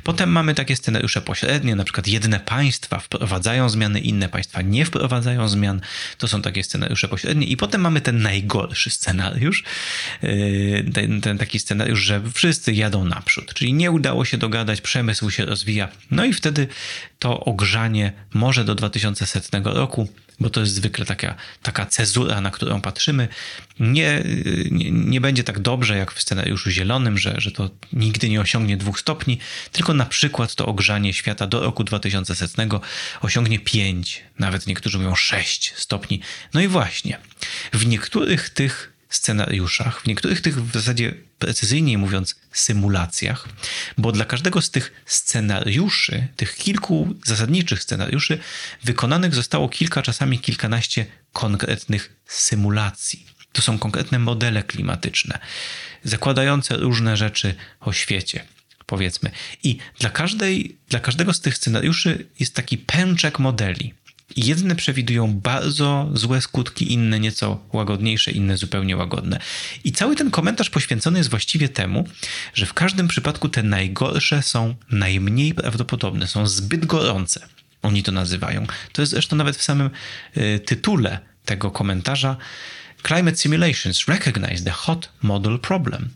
Potem 0.04 0.32
mamy 0.32 0.56
takie 0.56 0.76
scenariusze 0.76 1.21
pośrednie, 1.21 1.76
na 1.76 1.84
przykład 1.84 2.08
jedne 2.08 2.39
państwa 2.39 3.00
wprowadzają 3.00 3.69
zmiany, 3.69 4.00
inne 4.00 4.30
państwa 4.30 4.62
nie 4.62 4.86
wprowadzają 4.86 5.47
zmian. 5.50 5.82
To 6.17 6.28
są 6.28 6.41
takie 6.41 6.63
scenariusze 6.63 7.08
pośrednie. 7.08 7.47
I 7.47 7.58
potem 7.58 7.82
mamy 7.82 8.02
ten 8.02 8.21
najgorszy 8.21 8.89
scenariusz, 8.89 9.63
yy, 10.21 10.91
ten, 10.93 11.21
ten 11.21 11.38
taki 11.38 11.60
scenariusz, 11.60 12.00
że 12.00 12.21
wszyscy 12.34 12.73
jadą 12.73 13.06
naprzód, 13.06 13.54
czyli 13.54 13.73
nie 13.73 13.91
udało 13.91 14.26
się 14.26 14.38
dogadać, 14.38 14.82
przemysł 14.82 15.30
się 15.30 15.45
rozwija. 15.45 15.88
No 16.12 16.26
i 16.26 16.34
wtedy 16.34 16.67
to 17.19 17.39
ogrzanie 17.39 18.13
może 18.34 18.65
do 18.65 18.76
2100 18.76 19.60
roku 19.63 20.08
bo 20.39 20.50
to 20.50 20.60
jest 20.60 20.73
zwykle 20.73 21.06
taka, 21.06 21.36
taka 21.62 21.86
cezura, 21.86 22.41
na 22.41 22.52
którą 22.52 22.82
patrzymy, 22.82 23.28
nie, 23.80 24.23
nie, 24.71 24.91
nie, 24.91 25.21
będzie 25.27 25.43
tak 25.43 25.59
dobrze 25.59 25.97
jak 25.97 26.11
w 26.11 26.21
scenariuszu 26.21 26.69
zielonym, 26.71 27.17
że, 27.17 27.35
że 27.37 27.51
to 27.51 27.69
nigdy 27.93 28.29
nie 28.29 28.41
osiągnie 28.41 28.77
dwóch 28.77 28.99
stopni, 28.99 29.39
tylko 29.71 29.93
na 29.93 30.05
przykład 30.05 30.55
to 30.55 30.65
ogrzanie 30.65 31.13
świata 31.13 31.47
do 31.47 31.59
roku 31.59 31.83
2100 31.83 32.81
osiągnie 33.21 33.59
5, 33.59 34.23
nawet 34.39 34.67
niektórzy 34.67 34.97
mówią 34.97 35.15
6 35.15 35.73
stopni. 35.75 36.21
No 36.53 36.61
i 36.61 36.67
właśnie, 36.67 37.17
w 37.73 37.85
niektórych 37.85 38.49
tych 38.49 38.93
scenariuszach, 39.09 40.01
w 40.01 40.07
niektórych 40.07 40.41
tych 40.41 40.63
w 40.63 40.73
zasadzie 40.73 41.13
precyzyjniej 41.39 41.97
mówiąc 41.97 42.35
symulacjach, 42.51 43.47
bo 43.97 44.11
dla 44.11 44.25
każdego 44.25 44.61
z 44.61 44.69
tych 44.69 45.03
scenariuszy, 45.05 46.27
tych 46.35 46.55
kilku 46.55 47.15
zasadniczych 47.25 47.83
scenariuszy, 47.83 48.39
wykonanych 48.83 49.35
zostało 49.35 49.69
kilka, 49.69 50.01
czasami 50.01 50.39
kilkanaście 50.39 51.05
konkretnych 51.33 52.15
symulacji. 52.25 53.37
To 53.57 53.61
są 53.61 53.79
konkretne 53.79 54.19
modele 54.19 54.63
klimatyczne, 54.63 55.39
zakładające 56.03 56.77
różne 56.77 57.17
rzeczy 57.17 57.55
o 57.79 57.93
świecie 57.93 58.45
powiedzmy. 58.85 59.31
I 59.63 59.77
dla, 59.99 60.09
każdej, 60.09 60.77
dla 60.89 60.99
każdego 60.99 61.33
z 61.33 61.41
tych 61.41 61.57
scenariuszy 61.57 62.27
jest 62.39 62.55
taki 62.55 62.77
pęczek 62.77 63.39
modeli. 63.39 63.93
Jedne 64.35 64.75
przewidują 64.75 65.33
bardzo 65.33 66.09
złe 66.13 66.41
skutki, 66.41 66.93
inne 66.93 67.19
nieco 67.19 67.59
łagodniejsze, 67.73 68.31
inne 68.31 68.57
zupełnie 68.57 68.97
łagodne. 68.97 69.39
I 69.83 69.91
cały 69.91 70.15
ten 70.15 70.31
komentarz 70.31 70.69
poświęcony 70.69 71.19
jest 71.19 71.29
właściwie 71.29 71.69
temu, 71.69 72.07
że 72.53 72.65
w 72.65 72.73
każdym 72.73 73.07
przypadku 73.07 73.49
te 73.49 73.63
najgorsze 73.63 74.41
są 74.41 74.75
najmniej 74.91 75.53
prawdopodobne, 75.53 76.27
są 76.27 76.47
zbyt 76.47 76.85
gorące. 76.85 77.47
Oni 77.81 78.03
to 78.03 78.11
nazywają. 78.11 78.67
To 78.93 79.01
jest 79.01 79.11
zresztą 79.11 79.35
nawet 79.35 79.57
w 79.57 79.63
samym 79.63 79.89
y, 80.37 80.59
tytule 80.59 81.19
tego 81.45 81.71
komentarza. 81.71 82.37
Climate 83.07 83.37
Simulations 83.37 84.07
Recognize 84.07 84.63
the 84.63 84.71
Hot 84.71 85.09
Model 85.21 85.59
Problem. 85.59 86.09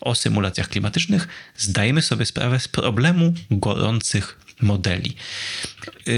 O 0.00 0.14
symulacjach 0.14 0.68
klimatycznych 0.68 1.28
zdajemy 1.56 2.02
sobie 2.02 2.26
sprawę 2.26 2.60
z 2.60 2.68
problemu 2.68 3.34
gorących 3.50 4.38
modeli. 4.60 5.16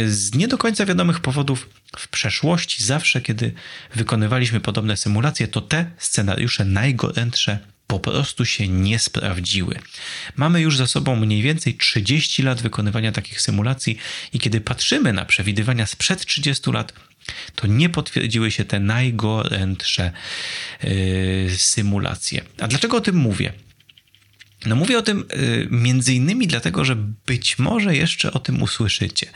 Z 0.06 0.34
nie 0.34 0.48
do 0.48 0.58
końca 0.58 0.86
wiadomych 0.86 1.20
powodów 1.20 1.68
w 1.96 2.08
przeszłości, 2.08 2.84
zawsze 2.84 3.20
kiedy 3.20 3.52
wykonywaliśmy 3.94 4.60
podobne 4.60 4.96
symulacje, 4.96 5.48
to 5.48 5.60
te 5.60 5.90
scenariusze 5.98 6.64
najgorętsze 6.64 7.58
po 7.86 8.00
prostu 8.00 8.44
się 8.44 8.68
nie 8.68 8.98
sprawdziły. 8.98 9.78
Mamy 10.36 10.60
już 10.60 10.76
za 10.76 10.86
sobą 10.86 11.16
mniej 11.16 11.42
więcej 11.42 11.74
30 11.74 12.42
lat 12.42 12.62
wykonywania 12.62 13.12
takich 13.12 13.40
symulacji 13.40 13.98
i 14.32 14.38
kiedy 14.38 14.60
patrzymy 14.60 15.12
na 15.12 15.24
przewidywania 15.24 15.86
sprzed 15.86 16.26
30 16.26 16.70
lat, 16.70 16.92
to 17.54 17.66
nie 17.66 17.88
potwierdziły 17.88 18.50
się 18.50 18.64
te 18.64 18.80
najgorętsze 18.80 20.12
yy, 20.82 21.50
symulacje. 21.56 22.44
A 22.60 22.68
dlaczego 22.68 22.96
o 22.96 23.00
tym 23.00 23.16
mówię? 23.16 23.52
No 24.66 24.76
mówię 24.76 24.98
o 24.98 25.02
tym 25.02 25.24
y, 25.32 25.68
między 25.70 26.14
innymi 26.14 26.46
dlatego, 26.46 26.84
że 26.84 26.96
być 27.26 27.58
może 27.58 27.96
jeszcze 27.96 28.32
o 28.32 28.38
tym 28.38 28.62
usłyszycie. 28.62 29.26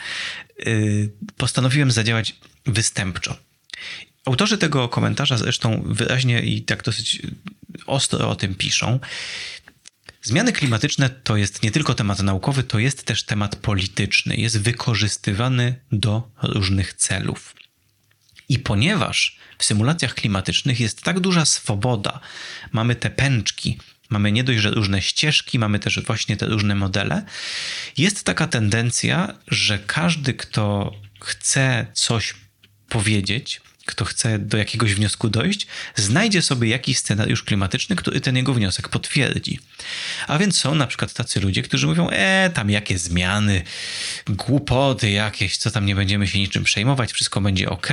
Y, 0.66 1.12
postanowiłem 1.36 1.90
zadziałać 1.90 2.36
występczo. 2.66 3.36
Autorzy 4.24 4.58
tego 4.58 4.88
komentarza 4.88 5.38
zresztą 5.38 5.82
wyraźnie 5.86 6.42
i 6.42 6.62
tak 6.62 6.82
dosyć 6.82 7.22
ostro 7.86 8.30
o 8.30 8.36
tym 8.36 8.54
piszą. 8.54 9.00
Zmiany 10.22 10.52
klimatyczne 10.52 11.10
to 11.10 11.36
jest 11.36 11.62
nie 11.62 11.70
tylko 11.70 11.94
temat 11.94 12.22
naukowy, 12.22 12.62
to 12.62 12.78
jest 12.78 13.04
też 13.04 13.22
temat 13.22 13.56
polityczny. 13.56 14.36
Jest 14.36 14.60
wykorzystywany 14.60 15.74
do 15.92 16.30
różnych 16.42 16.94
celów. 16.94 17.54
I 18.48 18.58
ponieważ 18.58 19.36
w 19.58 19.64
symulacjach 19.64 20.14
klimatycznych 20.14 20.80
jest 20.80 21.02
tak 21.02 21.20
duża 21.20 21.44
swoboda, 21.44 22.20
mamy 22.72 22.94
te 22.94 23.10
pęczki, 23.10 23.78
Mamy 24.08 24.32
nie 24.32 24.44
dość, 24.44 24.60
że 24.60 24.70
różne 24.70 25.02
ścieżki, 25.02 25.58
mamy 25.58 25.78
też 25.78 26.00
właśnie 26.00 26.36
te 26.36 26.46
różne 26.46 26.74
modele. 26.74 27.22
Jest 27.96 28.24
taka 28.24 28.46
tendencja, 28.46 29.34
że 29.48 29.78
każdy, 29.78 30.34
kto 30.34 30.94
chce 31.20 31.86
coś 31.94 32.34
powiedzieć, 32.88 33.60
kto 33.86 34.04
chce 34.04 34.38
do 34.38 34.56
jakiegoś 34.56 34.94
wniosku 34.94 35.28
dojść, 35.28 35.66
znajdzie 35.96 36.42
sobie 36.42 36.68
jakiś 36.68 36.98
scenariusz 36.98 37.42
klimatyczny, 37.42 37.96
który 37.96 38.20
ten 38.20 38.36
jego 38.36 38.54
wniosek 38.54 38.88
potwierdzi. 38.88 39.60
A 40.26 40.38
więc 40.38 40.58
są 40.58 40.74
na 40.74 40.86
przykład 40.86 41.12
tacy 41.12 41.40
ludzie, 41.40 41.62
którzy 41.62 41.86
mówią: 41.86 42.08
E, 42.10 42.50
tam 42.54 42.70
jakie 42.70 42.98
zmiany, 42.98 43.62
głupoty 44.28 45.10
jakieś, 45.10 45.56
co 45.56 45.70
tam 45.70 45.86
nie 45.86 45.94
będziemy 45.94 46.28
się 46.28 46.38
niczym 46.38 46.64
przejmować, 46.64 47.12
wszystko 47.12 47.40
będzie 47.40 47.70
ok, 47.70 47.88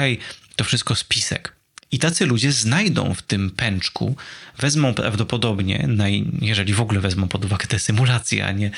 to 0.55 0.63
wszystko 0.63 0.95
spisek. 0.95 1.55
I 1.91 1.99
tacy 1.99 2.25
ludzie 2.25 2.51
znajdą 2.51 3.13
w 3.13 3.21
tym 3.21 3.51
pęczku, 3.51 4.15
wezmą 4.57 4.93
prawdopodobnie, 4.93 5.87
jeżeli 6.41 6.73
w 6.73 6.81
ogóle 6.81 6.99
wezmą 6.99 7.27
pod 7.27 7.45
uwagę 7.45 7.67
te 7.67 7.79
symulacje, 7.79 8.45
a 8.45 8.51
nie, 8.51 8.71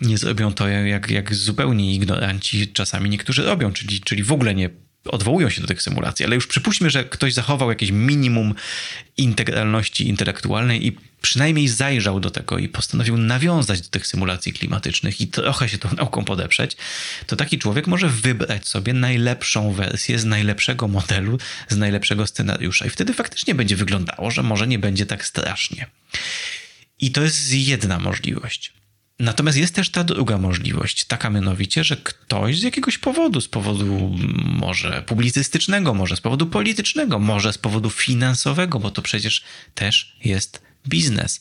nie 0.00 0.18
zrobią 0.18 0.52
to 0.52 0.68
jak, 0.68 1.10
jak 1.10 1.34
zupełnie 1.34 1.94
ignoranci 1.94 2.68
czasami 2.68 3.10
niektórzy 3.10 3.42
robią, 3.42 3.72
czyli, 3.72 4.00
czyli 4.00 4.22
w 4.22 4.32
ogóle 4.32 4.54
nie 4.54 4.70
odwołują 5.04 5.50
się 5.50 5.60
do 5.60 5.66
tych 5.66 5.82
symulacji, 5.82 6.26
ale 6.26 6.34
już 6.34 6.46
przypuśćmy, 6.46 6.90
że 6.90 7.04
ktoś 7.04 7.34
zachował 7.34 7.70
jakieś 7.70 7.90
minimum 7.90 8.54
integralności 9.16 10.08
intelektualnej 10.08 10.86
i 10.86 10.96
przynajmniej 11.20 11.68
zajrzał 11.68 12.20
do 12.20 12.30
tego 12.30 12.58
i 12.58 12.68
postanowił 12.68 13.16
nawiązać 13.16 13.80
do 13.80 13.88
tych 13.88 14.06
symulacji 14.06 14.52
klimatycznych 14.52 15.20
i 15.20 15.28
trochę 15.28 15.68
się 15.68 15.78
tą 15.78 15.94
nauką 15.94 16.24
podeprzeć, 16.24 16.76
to 17.26 17.36
taki 17.36 17.58
człowiek 17.58 17.86
może 17.86 18.08
wybrać 18.08 18.68
sobie 18.68 18.92
najlepszą 18.92 19.72
wersję 19.72 20.18
z 20.18 20.24
najlepszego 20.24 20.88
modelu, 20.88 21.38
z 21.68 21.76
najlepszego 21.76 22.26
scenariusza 22.26 22.86
i 22.86 22.90
wtedy 22.90 23.14
faktycznie 23.14 23.54
będzie 23.54 23.76
wyglądało, 23.76 24.30
że 24.30 24.42
może 24.42 24.66
nie 24.66 24.78
będzie 24.78 25.06
tak 25.06 25.24
strasznie. 25.24 25.86
I 26.98 27.10
to 27.10 27.22
jest 27.22 27.52
jedna 27.52 27.98
możliwość. 27.98 28.72
Natomiast 29.20 29.58
jest 29.58 29.74
też 29.74 29.90
ta 29.90 30.04
druga 30.04 30.38
możliwość, 30.38 31.04
taka 31.04 31.30
mianowicie, 31.30 31.84
że 31.84 31.96
ktoś 31.96 32.58
z 32.58 32.62
jakiegoś 32.62 32.98
powodu, 32.98 33.40
z 33.40 33.48
powodu 33.48 34.16
może 34.44 35.02
publicystycznego, 35.06 35.94
może 35.94 36.16
z 36.16 36.20
powodu 36.20 36.46
politycznego, 36.46 37.18
może 37.18 37.52
z 37.52 37.58
powodu 37.58 37.90
finansowego, 37.90 38.80
bo 38.80 38.90
to 38.90 39.02
przecież 39.02 39.44
też 39.74 40.16
jest 40.24 40.69
biznes, 40.88 41.40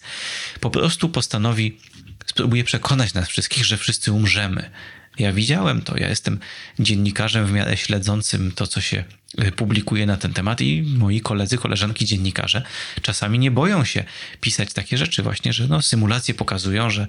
po 0.59 0.69
prostu 0.69 1.09
postanowi, 1.09 1.77
spróbuje 2.25 2.63
przekonać 2.63 3.13
nas 3.13 3.29
wszystkich, 3.29 3.65
że 3.65 3.77
wszyscy 3.77 4.11
umrzemy. 4.11 4.69
Ja 5.19 5.33
widziałem 5.33 5.81
to, 5.81 5.97
ja 5.97 6.09
jestem 6.09 6.39
dziennikarzem 6.79 7.45
w 7.45 7.51
miarę 7.51 7.77
śledzącym 7.77 8.51
to, 8.51 8.67
co 8.67 8.81
się 8.81 9.03
y, 9.43 9.51
publikuje 9.51 10.05
na 10.05 10.17
ten 10.17 10.33
temat 10.33 10.61
i 10.61 10.83
moi 10.97 11.21
koledzy, 11.21 11.57
koleżanki 11.57 12.05
dziennikarze 12.05 12.63
czasami 13.01 13.39
nie 13.39 13.51
boją 13.51 13.85
się 13.85 14.03
pisać 14.41 14.73
takie 14.73 14.97
rzeczy 14.97 15.23
właśnie, 15.23 15.53
że 15.53 15.67
no, 15.67 15.81
symulacje 15.81 16.33
pokazują, 16.33 16.89
że 16.89 17.07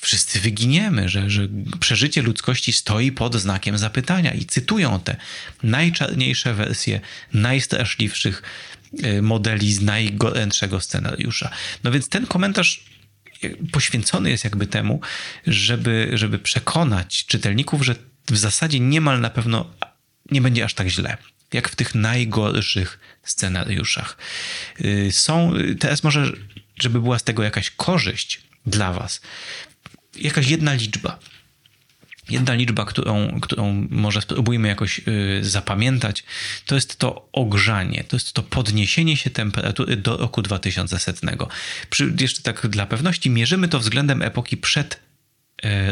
wszyscy 0.00 0.40
wyginiemy, 0.40 1.08
że, 1.08 1.30
że 1.30 1.48
przeżycie 1.80 2.22
ludzkości 2.22 2.72
stoi 2.72 3.12
pod 3.12 3.34
znakiem 3.34 3.78
zapytania 3.78 4.34
i 4.34 4.44
cytują 4.44 5.00
te 5.00 5.16
najczarniejsze 5.62 6.54
wersje 6.54 7.00
najstraszliwszych 7.32 8.42
modeli 9.22 9.72
z 9.72 9.80
najgorętszego 9.80 10.80
scenariusza. 10.80 11.50
No 11.84 11.90
więc 11.90 12.08
ten 12.08 12.26
komentarz 12.26 12.84
poświęcony 13.72 14.30
jest 14.30 14.44
jakby 14.44 14.66
temu, 14.66 15.00
żeby, 15.46 16.10
żeby 16.14 16.38
przekonać 16.38 17.26
czytelników, 17.26 17.82
że 17.84 17.94
w 18.30 18.36
zasadzie 18.36 18.80
niemal 18.80 19.20
na 19.20 19.30
pewno 19.30 19.70
nie 20.30 20.40
będzie 20.40 20.64
aż 20.64 20.74
tak 20.74 20.88
źle 20.88 21.16
jak 21.52 21.68
w 21.68 21.76
tych 21.76 21.94
najgorszych 21.94 22.98
scenariuszach. 23.22 24.18
Y, 24.80 25.08
są 25.12 25.52
teraz 25.80 26.04
może, 26.04 26.32
żeby 26.80 27.00
była 27.00 27.18
z 27.18 27.24
tego 27.24 27.42
jakaś 27.42 27.70
korzyść 27.70 28.40
dla 28.66 28.92
Was, 28.92 29.20
jakaś 30.16 30.48
jedna 30.48 30.74
liczba. 30.74 31.18
Jedna 32.30 32.54
liczba, 32.54 32.84
którą, 32.84 33.40
którą 33.40 33.86
może 33.90 34.20
spróbujmy 34.22 34.68
jakoś 34.68 35.00
y, 35.08 35.40
zapamiętać, 35.42 36.24
to 36.66 36.74
jest 36.74 36.96
to 36.96 37.28
ogrzanie, 37.32 38.04
to 38.04 38.16
jest 38.16 38.32
to 38.32 38.42
podniesienie 38.42 39.16
się 39.16 39.30
temperatury 39.30 39.96
do 39.96 40.16
roku 40.16 40.42
2100. 40.42 41.48
Przy, 41.90 42.12
jeszcze 42.20 42.42
tak 42.42 42.66
dla 42.66 42.86
pewności 42.86 43.30
mierzymy 43.30 43.68
to 43.68 43.78
względem 43.78 44.22
epoki 44.22 44.56
przed 44.56 45.00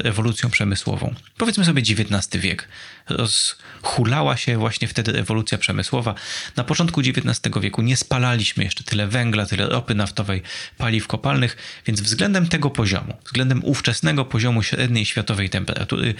rewolucją 0.02 0.50
przemysłową. 0.50 1.14
Powiedzmy 1.36 1.64
sobie 1.64 1.82
XIX 1.82 2.42
wiek. 2.42 2.68
Rozhulała 3.08 4.36
się 4.36 4.58
właśnie 4.58 4.88
wtedy 4.88 5.12
rewolucja 5.12 5.58
przemysłowa. 5.58 6.14
Na 6.56 6.64
początku 6.64 7.00
XIX 7.00 7.54
wieku 7.60 7.82
nie 7.82 7.96
spalaliśmy 7.96 8.64
jeszcze 8.64 8.84
tyle 8.84 9.06
węgla, 9.06 9.46
tyle 9.46 9.66
ropy 9.66 9.94
naftowej, 9.94 10.42
paliw 10.78 11.06
kopalnych, 11.06 11.56
więc 11.86 12.00
względem 12.00 12.48
tego 12.48 12.70
poziomu, 12.70 13.16
względem 13.24 13.64
ówczesnego 13.64 14.24
poziomu 14.24 14.62
średniej 14.62 15.06
światowej 15.06 15.50
temperatury, 15.50 16.14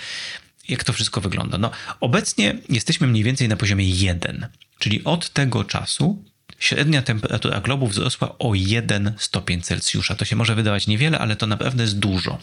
jak 0.68 0.84
to 0.84 0.92
wszystko 0.92 1.20
wygląda? 1.20 1.59
No, 1.59 1.70
obecnie 2.01 2.55
jesteśmy 2.68 3.07
mniej 3.07 3.24
więcej 3.24 3.48
na 3.48 3.57
poziomie 3.57 3.90
1, 3.90 4.46
czyli 4.78 5.05
od 5.05 5.30
tego 5.30 5.64
czasu 5.64 6.24
średnia 6.61 7.02
temperatura 7.02 7.61
globu 7.61 7.86
wzrosła 7.86 8.38
o 8.38 8.54
1 8.54 9.12
stopień 9.18 9.62
Celsjusza. 9.62 10.14
To 10.14 10.24
się 10.24 10.36
może 10.36 10.54
wydawać 10.54 10.86
niewiele, 10.86 11.18
ale 11.18 11.36
to 11.36 11.46
naprawdę 11.46 11.82
jest 11.82 11.98
dużo. 11.98 12.38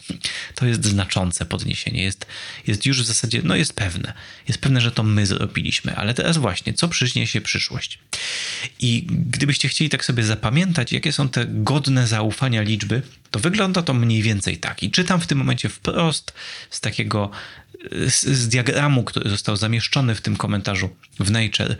To 0.54 0.66
jest 0.66 0.84
znaczące 0.86 1.46
podniesienie. 1.46 2.02
Jest, 2.02 2.26
jest 2.66 2.86
już 2.86 3.02
w 3.02 3.06
zasadzie, 3.06 3.40
no 3.44 3.56
jest 3.56 3.72
pewne. 3.72 4.12
Jest 4.48 4.60
pewne, 4.60 4.80
że 4.80 4.90
to 4.90 5.02
my 5.02 5.26
zrobiliśmy. 5.26 5.96
Ale 5.96 6.14
teraz 6.14 6.36
właśnie, 6.38 6.74
co 6.74 6.88
przyniesie 6.88 7.40
przyszłość? 7.40 7.98
I 8.80 9.06
gdybyście 9.08 9.68
chcieli 9.68 9.90
tak 9.90 10.04
sobie 10.04 10.22
zapamiętać, 10.22 10.92
jakie 10.92 11.12
są 11.12 11.28
te 11.28 11.46
godne 11.48 12.06
zaufania 12.06 12.62
liczby, 12.62 13.02
to 13.30 13.38
wygląda 13.38 13.82
to 13.82 13.94
mniej 13.94 14.22
więcej 14.22 14.56
tak. 14.56 14.82
I 14.82 14.90
czytam 14.90 15.20
w 15.20 15.26
tym 15.26 15.38
momencie 15.38 15.68
wprost 15.68 16.32
z 16.70 16.80
takiego 16.80 17.30
z, 18.08 18.24
z, 18.24 18.48
diagramu, 18.48 19.04
który 19.04 19.30
został 19.30 19.56
zamieszczony 19.56 20.14
w 20.14 20.20
tym 20.20 20.36
komentarzu 20.36 20.96
w 21.20 21.30
Nature, 21.30 21.76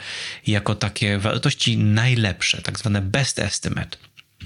jako 0.46 0.74
takie 0.74 1.18
wartości 1.18 1.78
najlepsze, 1.78 2.62
tak 2.62 2.78
zwane 2.78 3.02
best 3.02 3.38
estimate. 3.38 3.96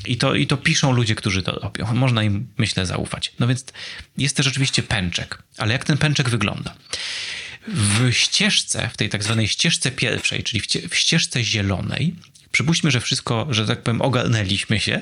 I 0.06 0.16
to, 0.16 0.34
I 0.34 0.46
to 0.46 0.56
piszą 0.56 0.92
ludzie, 0.92 1.14
którzy 1.14 1.42
to 1.42 1.52
robią. 1.52 1.94
Można 1.94 2.22
im, 2.22 2.48
myślę, 2.58 2.86
zaufać. 2.86 3.32
No 3.38 3.46
więc 3.46 3.64
jest 4.18 4.36
też 4.36 4.46
oczywiście 4.46 4.82
pęczek. 4.82 5.42
Ale 5.58 5.72
jak 5.72 5.84
ten 5.84 5.98
pęczek 5.98 6.28
wygląda? 6.28 6.74
W 7.68 8.12
ścieżce, 8.12 8.90
w 8.92 8.96
tej 8.96 9.08
tak 9.08 9.22
zwanej 9.22 9.48
ścieżce 9.48 9.90
pierwszej, 9.90 10.42
czyli 10.42 10.62
w, 10.90 10.96
ścieżce 10.96 11.44
zielonej, 11.44 12.14
przypuśćmy, 12.52 12.90
że 12.90 13.00
wszystko, 13.00 13.46
że 13.50 13.66
tak 13.66 13.82
powiem, 13.82 14.02
ogarnęliśmy 14.02 14.80
się, 14.80 15.00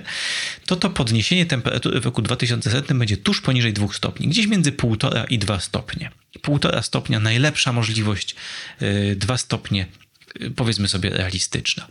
to 0.67 0.77
to 0.77 0.91
podniesienie 0.91 1.47
temperatury 1.47 2.01
w 2.01 2.05
roku 2.05 2.23
2100 2.23 2.95
będzie 2.95 3.17
tuż 3.17 3.41
poniżej 3.41 3.73
2 3.73 3.93
stopni, 3.93 4.29
gdzieś 4.29 4.47
między 4.47 4.73
1,5 4.73 5.25
i 5.29 5.39
2 5.39 5.61
stopnie. 5.61 6.11
1,5 6.47 6.83
stopnia 6.83 7.21
najlepsza 7.21 7.73
możliwość, 7.73 8.37
2 9.17 9.35
y, 9.35 9.39
stopnie 9.39 9.87
y, 10.43 10.51
powiedzmy 10.51 10.89
sobie 10.89 11.11
realistyczna 11.11 11.87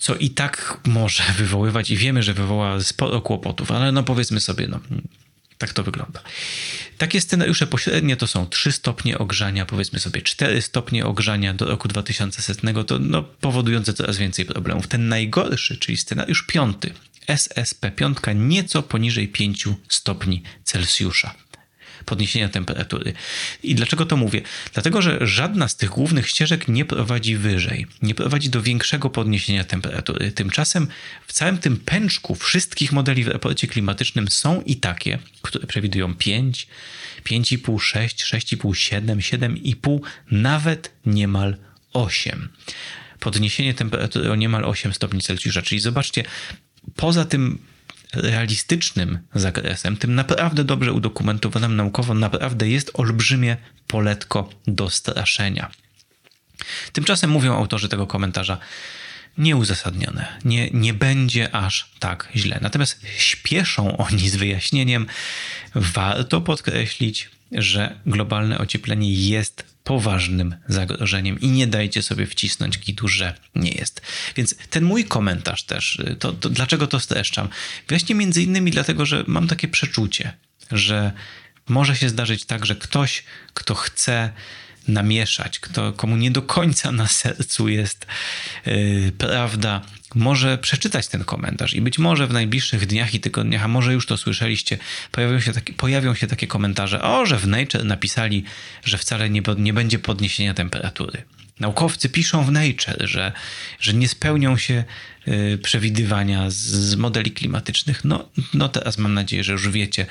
co 0.00 0.14
i 0.16 0.30
tak 0.30 0.80
może 0.86 1.22
wywoływać 1.38 1.90
i 1.90 1.96
wiemy, 1.96 2.22
że 2.22 2.34
wywoła 2.34 2.80
sporo 2.80 3.20
kłopotów, 3.20 3.70
ale 3.70 3.92
no 3.92 4.02
powiedzmy 4.02 4.40
sobie, 4.40 4.66
no 4.66 4.80
tak 5.60 5.72
to 5.72 5.82
wygląda. 5.82 6.20
Takie 6.98 7.20
scenariusze 7.20 7.66
pośrednie 7.66 8.16
to 8.16 8.26
są 8.26 8.46
3 8.46 8.72
stopnie 8.72 9.18
ogrzania, 9.18 9.66
powiedzmy 9.66 9.98
sobie 9.98 10.22
4 10.22 10.62
stopnie 10.62 11.06
ogrzania 11.06 11.54
do 11.54 11.64
roku 11.64 11.88
2100, 11.88 12.84
to 12.84 12.98
no, 12.98 13.22
powodujące 13.22 13.92
coraz 13.92 14.18
więcej 14.18 14.44
problemów. 14.44 14.88
Ten 14.88 15.08
najgorszy, 15.08 15.76
czyli 15.76 15.96
scenariusz 15.96 16.42
piąty, 16.42 16.94
SSP5, 17.28 18.36
nieco 18.36 18.82
poniżej 18.82 19.28
5 19.28 19.68
stopni 19.88 20.42
Celsjusza 20.64 21.34
podniesienia 22.10 22.48
temperatury. 22.48 23.12
I 23.62 23.74
dlaczego 23.74 24.06
to 24.06 24.16
mówię? 24.16 24.40
Dlatego, 24.74 25.02
że 25.02 25.18
żadna 25.20 25.68
z 25.68 25.76
tych 25.76 25.90
głównych 25.90 26.28
ścieżek 26.28 26.68
nie 26.68 26.84
prowadzi 26.84 27.36
wyżej, 27.36 27.86
nie 28.02 28.14
prowadzi 28.14 28.50
do 28.50 28.62
większego 28.62 29.10
podniesienia 29.10 29.64
temperatury. 29.64 30.32
Tymczasem 30.32 30.88
w 31.26 31.32
całym 31.32 31.58
tym 31.58 31.76
pęczku 31.76 32.34
wszystkich 32.34 32.92
modeli 32.92 33.24
w 33.24 33.28
raporcie 33.28 33.66
klimatycznym 33.66 34.28
są 34.28 34.62
i 34.62 34.76
takie, 34.76 35.18
które 35.42 35.66
przewidują 35.66 36.14
5, 36.14 36.66
5,5, 37.24 37.80
6, 37.80 38.24
6,5, 38.24 38.74
7, 38.74 39.18
7,5, 39.18 40.00
nawet 40.30 40.92
niemal 41.06 41.56
8 41.92 42.48
podniesienie 43.20 43.74
temperatury 43.74 44.30
o 44.30 44.36
niemal 44.36 44.64
8 44.64 44.94
stopni 44.94 45.20
Celsjusza. 45.20 45.62
Czyli 45.62 45.80
zobaczcie, 45.80 46.24
poza 46.96 47.24
tym 47.24 47.58
realistycznym 48.14 49.18
zakresem, 49.34 49.96
tym 49.96 50.14
naprawdę 50.14 50.64
dobrze 50.64 50.92
udokumentowanym 50.92 51.76
naukowo, 51.76 52.14
naprawdę 52.14 52.68
jest 52.68 52.90
olbrzymie 52.94 53.56
poletko 53.86 54.50
do 54.66 54.90
straszenia. 54.90 55.70
Tymczasem 56.92 57.30
mówią 57.30 57.56
autorzy 57.56 57.88
tego 57.88 58.06
komentarza, 58.06 58.58
nieuzasadnione. 59.38 60.38
Nie, 60.44 60.70
nie 60.70 60.94
będzie 60.94 61.54
aż 61.54 61.90
tak 61.98 62.28
źle. 62.36 62.58
Natomiast 62.62 63.06
śpieszą 63.16 63.96
oni 63.96 64.28
z 64.28 64.36
wyjaśnieniem. 64.36 65.06
Warto 65.74 66.40
podkreślić, 66.40 67.30
że 67.52 68.00
globalne 68.06 68.58
ocieplenie 68.58 69.12
jest 69.12 69.64
poważnym 69.84 70.54
zagrożeniem 70.68 71.40
i 71.40 71.48
nie 71.48 71.66
dajcie 71.66 72.02
sobie 72.02 72.26
wcisnąć 72.26 72.78
kitu, 72.78 73.08
że 73.08 73.34
nie 73.54 73.70
jest. 73.70 74.02
Więc 74.36 74.54
ten 74.70 74.84
mój 74.84 75.04
komentarz 75.04 75.62
też, 75.62 76.02
to, 76.18 76.32
to 76.32 76.48
dlaczego 76.48 76.86
to 76.86 77.00
streszczam? 77.00 77.48
Właśnie 77.88 78.14
między 78.14 78.42
innymi 78.42 78.70
dlatego, 78.70 79.06
że 79.06 79.24
mam 79.26 79.48
takie 79.48 79.68
przeczucie, 79.68 80.32
że 80.72 81.12
może 81.68 81.96
się 81.96 82.08
zdarzyć 82.08 82.44
tak, 82.44 82.66
że 82.66 82.76
ktoś, 82.76 83.24
kto 83.54 83.74
chce 83.74 84.32
namieszać, 84.88 85.58
kto, 85.58 85.92
komu 85.92 86.16
nie 86.16 86.30
do 86.30 86.42
końca 86.42 86.92
na 86.92 87.08
sercu 87.08 87.68
jest 87.68 88.06
yy, 88.66 89.12
prawda, 89.18 89.82
może 90.14 90.58
przeczytać 90.58 91.08
ten 91.08 91.24
komentarz 91.24 91.74
i 91.74 91.80
być 91.80 91.98
może 91.98 92.26
w 92.26 92.32
najbliższych 92.32 92.86
dniach 92.86 93.14
i 93.14 93.20
tygodniach, 93.20 93.64
a 93.64 93.68
może 93.68 93.92
już 93.92 94.06
to 94.06 94.16
słyszeliście, 94.16 94.78
pojawią 95.12 95.40
się 95.40 95.52
takie, 95.52 95.72
pojawią 95.72 96.14
się 96.14 96.26
takie 96.26 96.46
komentarze, 96.46 97.02
o, 97.02 97.26
że 97.26 97.38
w 97.38 97.46
Nature 97.46 97.84
napisali, 97.84 98.44
że 98.84 98.98
wcale 98.98 99.30
nie, 99.30 99.42
nie 99.58 99.72
będzie 99.72 99.98
podniesienia 99.98 100.54
temperatury. 100.54 101.22
Naukowcy 101.60 102.08
piszą 102.08 102.44
w 102.44 102.52
Nature, 102.52 102.96
że, 103.00 103.32
że 103.80 103.94
nie 103.94 104.08
spełnią 104.08 104.56
się 104.56 104.84
y, 105.28 105.58
przewidywania 105.62 106.50
z, 106.50 106.54
z, 106.54 106.94
modeli 106.94 107.30
klimatycznych. 107.30 108.04
No, 108.04 108.28
no 108.54 108.68
teraz 108.68 108.98
mam 108.98 109.14
nadzieję, 109.14 109.44
że 109.44 109.52
już 109.52 109.68
wiecie, 109.68 110.06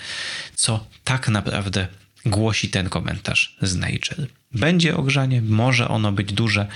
co 0.55 0.85
tak 1.03 1.29
naprawdę 1.29 1.87
głosi 2.25 2.69
ten 2.69 2.89
komentarz 2.89 3.55
z 3.61 3.75
Nature. 3.75 4.27
Będzie 4.51 4.95
ogrzanie, 4.95 5.41
może 5.41 5.87
ono 5.87 6.11
być 6.11 6.33
duże, 6.33 6.67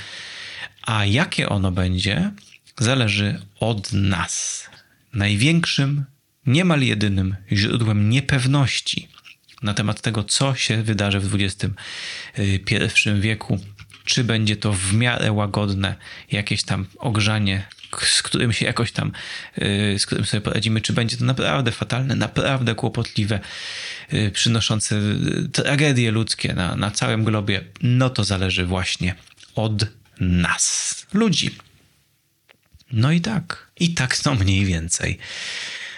a 0.81 1.05
jakie 1.05 1.49
ono 1.49 1.71
będzie, 1.71 2.31
zależy 2.79 3.41
od 3.59 3.93
nas. 3.93 4.65
Największym, 5.13 6.05
niemal 6.45 6.81
jedynym 6.81 7.35
źródłem 7.51 8.09
niepewności 8.09 9.07
na 9.61 9.73
temat 9.73 10.01
tego, 10.01 10.23
co 10.23 10.55
się 10.55 10.83
wydarzy 10.83 11.19
w 11.19 11.35
XXI 11.35 13.09
wieku, 13.19 13.59
czy 14.05 14.23
będzie 14.23 14.55
to 14.55 14.73
w 14.73 14.93
miarę 14.93 15.31
łagodne 15.31 15.95
jakieś 16.31 16.63
tam 16.63 16.85
ogrzanie, 16.97 17.67
z 18.01 18.21
którym 18.21 18.53
się 18.53 18.65
jakoś 18.65 18.91
tam, 18.91 19.11
y, 19.57 19.99
z 19.99 20.05
którym 20.05 20.25
sobie 20.25 20.41
poradzimy, 20.41 20.81
czy 20.81 20.93
będzie 20.93 21.17
to 21.17 21.25
naprawdę 21.25 21.71
fatalne, 21.71 22.15
naprawdę 22.15 22.75
kłopotliwe, 22.75 23.39
y, 24.13 24.31
przynoszące 24.31 25.01
tragedie 25.51 26.11
ludzkie 26.11 26.53
na, 26.53 26.75
na 26.75 26.91
całym 26.91 27.23
globie, 27.23 27.63
no 27.81 28.09
to 28.09 28.23
zależy 28.23 28.65
właśnie 28.65 29.15
od 29.55 29.85
nas, 30.19 31.05
ludzi. 31.13 31.55
No 32.93 33.11
i 33.11 33.21
tak. 33.21 33.71
I 33.79 33.93
tak 33.93 34.17
to 34.17 34.35
mniej 34.35 34.65
więcej 34.65 35.17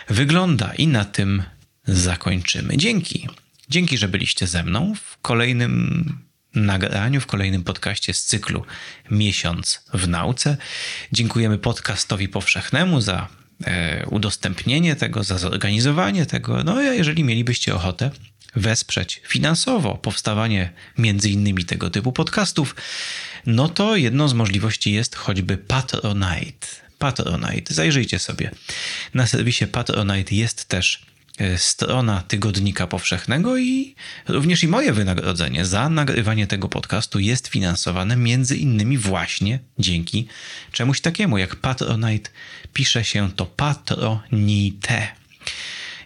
wygląda. 0.09 0.73
I 0.73 0.87
na 0.87 1.05
tym 1.05 1.43
zakończymy. 1.87 2.77
Dzięki. 2.77 3.27
Dzięki, 3.69 3.97
że 3.97 4.07
byliście 4.07 4.47
ze 4.47 4.63
mną 4.63 4.95
w 4.95 5.17
kolejnym 5.21 6.25
nagraniu, 6.53 7.21
w 7.21 7.25
kolejnym 7.25 7.63
podcaście 7.63 8.13
z 8.13 8.25
cyklu 8.25 8.65
Miesiąc 9.11 9.83
w 9.93 10.07
Nauce. 10.07 10.57
Dziękujemy 11.11 11.57
podcastowi 11.57 12.29
powszechnemu 12.29 13.01
za 13.01 13.27
e, 13.65 14.05
udostępnienie 14.05 14.95
tego, 14.95 15.23
za 15.23 15.37
zorganizowanie 15.37 16.25
tego. 16.25 16.63
No 16.63 16.73
a 16.75 16.81
jeżeli 16.81 17.23
mielibyście 17.23 17.75
ochotę 17.75 18.11
wesprzeć 18.55 19.21
finansowo 19.27 19.95
powstawanie 19.95 20.73
między 20.97 21.29
innymi 21.29 21.65
tego 21.65 21.89
typu 21.89 22.11
podcastów, 22.11 22.75
no 23.45 23.69
to 23.69 23.95
jedną 23.95 24.27
z 24.27 24.33
możliwości 24.33 24.91
jest 24.91 25.15
choćby 25.15 25.57
Patronite. 25.57 26.84
Patronite. 27.05 27.73
Zajrzyjcie 27.73 28.19
sobie. 28.19 28.51
Na 29.13 29.27
serwisie 29.27 29.67
Patronite 29.67 30.35
jest 30.35 30.65
też 30.65 31.05
e, 31.37 31.57
strona 31.57 32.23
Tygodnika 32.27 32.87
Powszechnego 32.87 33.57
i 33.57 33.95
również 34.27 34.63
i 34.63 34.67
moje 34.67 34.93
wynagrodzenie 34.93 35.65
za 35.65 35.89
nagrywanie 35.89 36.47
tego 36.47 36.69
podcastu 36.69 37.19
jest 37.19 37.47
finansowane 37.47 38.15
między 38.15 38.57
innymi 38.57 38.97
właśnie 38.97 39.59
dzięki 39.79 40.27
czemuś 40.71 41.01
takiemu 41.01 41.37
jak 41.37 41.55
Patronite. 41.55 42.29
Pisze 42.73 43.03
się 43.03 43.31
to 43.31 43.45
Patronite. 43.45 45.07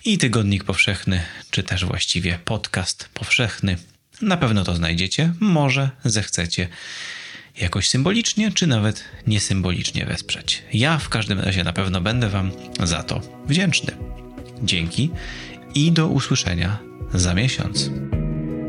I 0.05 0.17
Tygodnik 0.17 0.63
Powszechny, 0.63 1.23
czy 1.51 1.63
też 1.63 1.85
właściwie 1.85 2.39
podcast 2.45 3.09
powszechny. 3.13 3.77
Na 4.21 4.37
pewno 4.37 4.63
to 4.63 4.75
znajdziecie, 4.75 5.33
może 5.39 5.89
zechcecie 6.05 6.67
jakoś 7.61 7.89
symbolicznie, 7.89 8.51
czy 8.51 8.67
nawet 8.67 9.03
niesymbolicznie 9.27 10.05
wesprzeć. 10.05 10.63
Ja 10.73 10.97
w 10.97 11.09
każdym 11.09 11.39
razie 11.39 11.63
na 11.63 11.73
pewno 11.73 12.01
będę 12.01 12.29
Wam 12.29 12.51
za 12.83 13.03
to 13.03 13.21
wdzięczny. 13.47 13.93
Dzięki 14.63 15.09
i 15.75 15.91
do 15.91 16.07
usłyszenia 16.07 16.79
za 17.13 17.33
miesiąc. 17.33 17.91